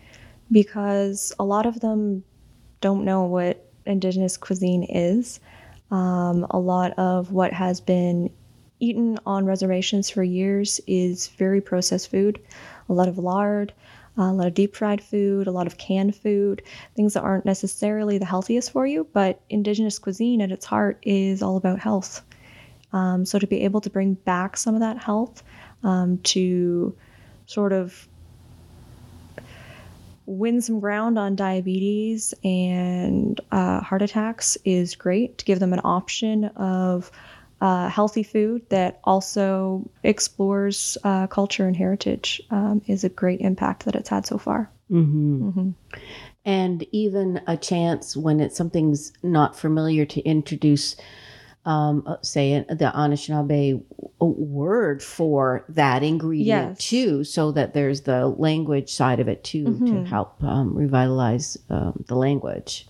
because 0.52 1.32
a 1.38 1.44
lot 1.44 1.66
of 1.66 1.80
them 1.80 2.22
don't 2.80 3.04
know 3.04 3.24
what 3.24 3.70
indigenous 3.86 4.36
cuisine 4.36 4.84
is. 4.84 5.40
Um, 5.90 6.46
a 6.50 6.58
lot 6.58 6.92
of 6.98 7.32
what 7.32 7.52
has 7.52 7.80
been 7.80 8.30
eaten 8.80 9.18
on 9.24 9.46
reservations 9.46 10.10
for 10.10 10.22
years 10.22 10.80
is 10.86 11.28
very 11.28 11.60
processed 11.60 12.10
food, 12.10 12.40
a 12.88 12.92
lot 12.92 13.08
of 13.08 13.18
lard, 13.18 13.72
a 14.18 14.32
lot 14.32 14.46
of 14.46 14.54
deep 14.54 14.74
fried 14.74 15.02
food, 15.02 15.46
a 15.46 15.52
lot 15.52 15.66
of 15.66 15.78
canned 15.78 16.16
food, 16.16 16.62
things 16.94 17.14
that 17.14 17.22
aren't 17.22 17.44
necessarily 17.44 18.18
the 18.18 18.24
healthiest 18.24 18.70
for 18.72 18.86
you. 18.86 19.06
But 19.12 19.40
indigenous 19.50 19.98
cuisine 19.98 20.40
at 20.40 20.52
its 20.52 20.64
heart 20.64 20.98
is 21.02 21.42
all 21.42 21.56
about 21.56 21.78
health. 21.78 22.22
Um, 22.92 23.24
so 23.24 23.38
to 23.38 23.46
be 23.46 23.62
able 23.62 23.80
to 23.82 23.90
bring 23.90 24.14
back 24.14 24.56
some 24.56 24.74
of 24.74 24.80
that 24.80 24.98
health, 24.98 25.42
um, 25.82 26.18
to 26.18 26.96
sort 27.46 27.72
of 27.72 28.08
win 30.26 30.60
some 30.60 30.80
ground 30.80 31.18
on 31.18 31.36
diabetes 31.36 32.34
and 32.42 33.40
uh, 33.52 33.80
heart 33.80 34.02
attacks 34.02 34.58
is 34.64 34.96
great 34.96 35.38
to 35.38 35.44
give 35.44 35.60
them 35.60 35.72
an 35.72 35.80
option 35.84 36.46
of 36.56 37.10
uh, 37.60 37.88
healthy 37.88 38.22
food 38.22 38.68
that 38.68 39.00
also 39.04 39.88
explores 40.02 40.98
uh, 41.04 41.26
culture 41.28 41.66
and 41.66 41.76
heritage 41.76 42.42
um, 42.50 42.82
is 42.86 43.04
a 43.04 43.08
great 43.08 43.40
impact 43.40 43.84
that 43.84 43.94
it's 43.94 44.08
had 44.08 44.26
so 44.26 44.36
far. 44.36 44.70
Mm-hmm. 44.90 45.70
And 46.44 46.86
even 46.92 47.40
a 47.46 47.56
chance 47.56 48.16
when 48.16 48.40
it's 48.40 48.56
something's 48.56 49.12
not 49.22 49.56
familiar 49.56 50.04
to 50.06 50.20
introduce, 50.20 50.96
um, 51.66 52.04
uh, 52.06 52.16
say, 52.22 52.64
the 52.68 52.92
Anishinaabe 52.94 53.82
word 54.20 55.02
for 55.02 55.64
that 55.68 56.02
ingredient 56.02 56.70
Yes. 56.70 56.78
too, 56.78 57.24
so 57.24 57.52
that 57.52 57.74
there's 57.74 58.02
the 58.02 58.28
language 58.28 58.90
side 58.90 59.20
of 59.20 59.28
it 59.28 59.44
too 59.44 59.78
to 59.86 60.04
help 60.04 60.42
um, 60.42 60.74
revitalize 60.74 61.58
um, 61.68 62.04
the 62.06 62.14
language. 62.14 62.86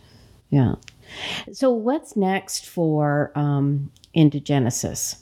Yeah. 0.50 0.76
So, 1.52 1.70
what's 1.70 2.16
next 2.16 2.66
for 2.66 3.32
um, 3.34 3.90
Indigenesis? 4.14 5.16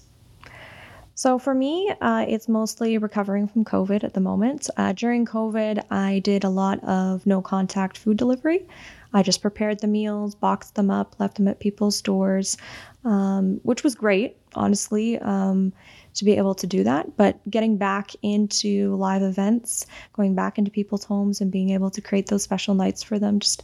So 1.16 1.38
for 1.38 1.54
me, 1.54 1.94
uh, 2.00 2.24
it's 2.28 2.48
mostly 2.48 2.98
recovering 2.98 3.46
from 3.46 3.64
COVID 3.64 4.02
at 4.02 4.14
the 4.14 4.20
moment. 4.20 4.68
Uh, 4.76 4.92
during 4.92 5.24
COVID, 5.24 5.84
I 5.90 6.18
did 6.18 6.42
a 6.42 6.48
lot 6.48 6.82
of 6.82 7.24
no 7.24 7.40
contact 7.40 7.96
food 7.96 8.16
delivery. 8.16 8.66
I 9.14 9.22
just 9.22 9.40
prepared 9.40 9.80
the 9.80 9.86
meals, 9.86 10.34
boxed 10.34 10.74
them 10.74 10.90
up, 10.90 11.14
left 11.18 11.36
them 11.36 11.48
at 11.48 11.60
people's 11.60 12.02
doors, 12.02 12.56
um, 13.04 13.60
which 13.62 13.84
was 13.84 13.94
great, 13.94 14.36
honestly, 14.54 15.18
um, 15.20 15.72
to 16.14 16.24
be 16.24 16.32
able 16.32 16.54
to 16.56 16.66
do 16.66 16.84
that. 16.84 17.16
But 17.16 17.38
getting 17.48 17.76
back 17.76 18.10
into 18.22 18.94
live 18.96 19.22
events, 19.22 19.86
going 20.12 20.34
back 20.34 20.58
into 20.58 20.70
people's 20.70 21.04
homes 21.04 21.40
and 21.40 21.50
being 21.50 21.70
able 21.70 21.90
to 21.90 22.00
create 22.00 22.26
those 22.26 22.42
special 22.42 22.74
nights 22.74 23.02
for 23.02 23.18
them, 23.18 23.38
just 23.38 23.62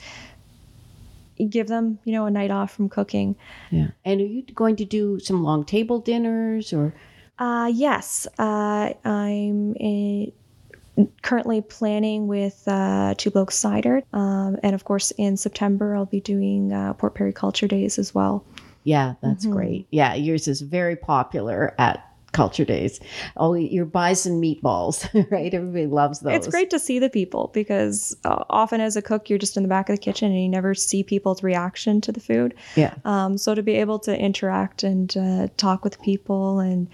give 1.48 1.68
them, 1.68 1.98
you 2.04 2.12
know, 2.12 2.26
a 2.26 2.30
night 2.30 2.50
off 2.50 2.72
from 2.72 2.88
cooking. 2.88 3.34
Yeah. 3.70 3.88
And 4.04 4.20
are 4.20 4.24
you 4.24 4.42
going 4.54 4.76
to 4.76 4.84
do 4.84 5.18
some 5.18 5.42
long 5.42 5.64
table 5.64 5.98
dinners 5.98 6.72
or? 6.72 6.94
Uh, 7.38 7.70
yes, 7.72 8.26
uh, 8.38 8.92
I'm 9.04 9.74
in, 9.76 10.32
currently 11.22 11.60
planning 11.62 12.26
with 12.26 12.62
uh, 12.66 13.14
Two 13.16 13.30
Blokes 13.30 13.56
Cider. 13.56 14.02
Um, 14.12 14.56
and 14.62 14.74
of 14.74 14.84
course, 14.84 15.10
in 15.12 15.36
September, 15.36 15.94
I'll 15.96 16.06
be 16.06 16.20
doing 16.20 16.72
uh, 16.72 16.92
Port 16.94 17.14
Perry 17.14 17.32
Culture 17.32 17.66
Days 17.68 17.98
as 17.98 18.14
well. 18.14 18.44
Yeah, 18.84 19.14
that's 19.22 19.44
Mm-hmm. 19.44 19.54
great. 19.54 19.86
Yeah, 19.90 20.14
yours 20.14 20.48
is 20.48 20.60
very 20.62 20.96
popular 20.96 21.74
at 21.78 22.06
Culture 22.32 22.64
Days. 22.64 23.00
Oh, 23.36 23.54
your 23.54 23.84
bison 23.84 24.40
meatballs, 24.40 25.04
right? 25.30 25.52
Everybody 25.52 25.86
loves 25.86 26.20
those. 26.20 26.34
It's 26.34 26.46
great 26.46 26.70
to 26.70 26.78
see 26.78 26.98
the 26.98 27.10
people 27.10 27.50
because 27.52 28.16
uh, 28.24 28.44
often 28.48 28.80
as 28.80 28.94
a 28.96 29.02
cook, 29.02 29.28
you're 29.28 29.38
just 29.38 29.56
in 29.56 29.62
the 29.64 29.68
back 29.68 29.88
of 29.88 29.96
the 29.96 30.00
kitchen 30.00 30.30
and 30.30 30.40
you 30.40 30.48
never 30.48 30.74
see 30.74 31.02
people's 31.02 31.42
reaction 31.42 32.00
to 32.02 32.12
the 32.12 32.20
food. 32.20 32.54
Yeah. 32.76 32.94
Um, 33.04 33.36
so 33.36 33.54
to 33.54 33.62
be 33.62 33.74
able 33.74 33.98
to 34.00 34.16
interact 34.16 34.82
and 34.84 35.14
uh, 35.16 35.48
talk 35.56 35.82
with 35.84 36.00
people 36.02 36.60
and 36.60 36.88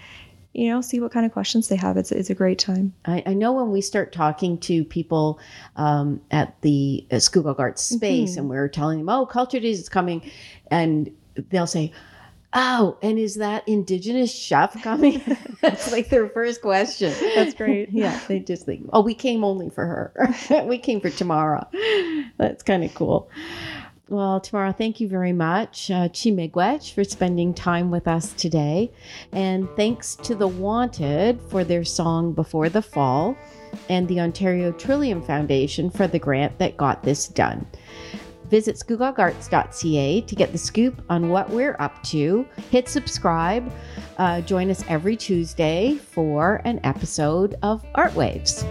you 0.57 0.71
know, 0.71 0.81
see 0.81 0.99
what 0.99 1.11
kind 1.11 1.23
of 1.23 1.31
questions 1.31 1.67
they 1.67 1.75
have. 1.75 1.97
It's, 1.97 2.11
it's 2.11 2.31
a 2.31 2.35
great 2.35 2.57
time. 2.57 2.91
I, 3.05 3.21
I 3.27 3.33
know 3.35 3.53
when 3.53 3.69
we 3.69 3.79
start 3.79 4.11
talking 4.11 4.57
to 4.61 4.83
people 4.83 5.39
um, 5.75 6.19
at 6.31 6.59
the 6.61 7.05
uh, 7.11 7.15
Scugog 7.17 7.59
Arts 7.59 7.83
space 7.83 8.31
Mm-hmm. 8.31 8.39
and 8.39 8.49
we're 8.49 8.67
telling 8.67 8.97
them, 8.97 9.07
oh, 9.09 9.27
Culture 9.27 9.59
Days 9.59 9.79
is 9.79 9.87
coming, 9.87 10.29
and 10.71 11.11
they'll 11.51 11.67
say, 11.67 11.91
oh, 12.53 12.97
and 13.03 13.19
is 13.19 13.35
that 13.35 13.67
Indigenous 13.67 14.33
chef 14.33 14.81
coming? 14.81 15.21
That's 15.61 15.91
like 15.91 16.09
their 16.09 16.27
first 16.29 16.61
question. 16.63 17.13
That's 17.35 17.53
great. 17.53 17.89
yeah, 17.91 18.19
they 18.27 18.39
just 18.39 18.65
think, 18.65 18.89
oh, 18.93 19.01
we 19.01 19.13
came 19.13 19.43
only 19.43 19.69
for 19.69 19.85
her. 19.85 20.65
we 20.65 20.79
came 20.79 21.01
for 21.01 21.11
Tamara. 21.11 21.67
That's 22.37 22.63
kind 22.63 22.83
of 22.83 22.93
cool. 22.95 23.29
Well, 24.09 24.39
Tamara, 24.39 24.71
thank 24.71 25.01
you 25.01 25.09
very 25.09 25.33
much, 25.33 25.91
uh, 25.91 26.07
for 26.07 27.03
spending 27.03 27.53
time 27.53 27.91
with 27.91 28.07
us 28.07 28.31
today. 28.33 28.89
And 29.33 29.67
thanks 29.75 30.15
to 30.23 30.33
The 30.33 30.47
Wanted 30.47 31.41
for 31.49 31.65
their 31.65 31.83
song 31.83 32.31
Before 32.31 32.69
the 32.69 32.81
Fall, 32.81 33.37
and 33.89 34.07
the 34.07 34.21
Ontario 34.21 34.71
Trillium 34.71 35.21
Foundation 35.21 35.89
for 35.89 36.07
the 36.07 36.19
grant 36.19 36.57
that 36.57 36.77
got 36.77 37.03
this 37.03 37.27
done. 37.27 37.67
Visit 38.49 38.77
scugogarts.ca 38.77 40.21
to 40.21 40.35
get 40.35 40.53
the 40.53 40.57
scoop 40.57 41.01
on 41.09 41.27
what 41.27 41.49
we're 41.49 41.75
up 41.79 42.01
to. 42.03 42.47
Hit 42.71 42.87
subscribe. 42.87 43.69
Uh, 44.17 44.39
join 44.39 44.69
us 44.69 44.85
every 44.87 45.17
Tuesday 45.17 45.95
for 45.95 46.61
an 46.63 46.79
episode 46.85 47.55
of 47.61 47.83
Art 47.93 48.13
Waves. 48.13 48.63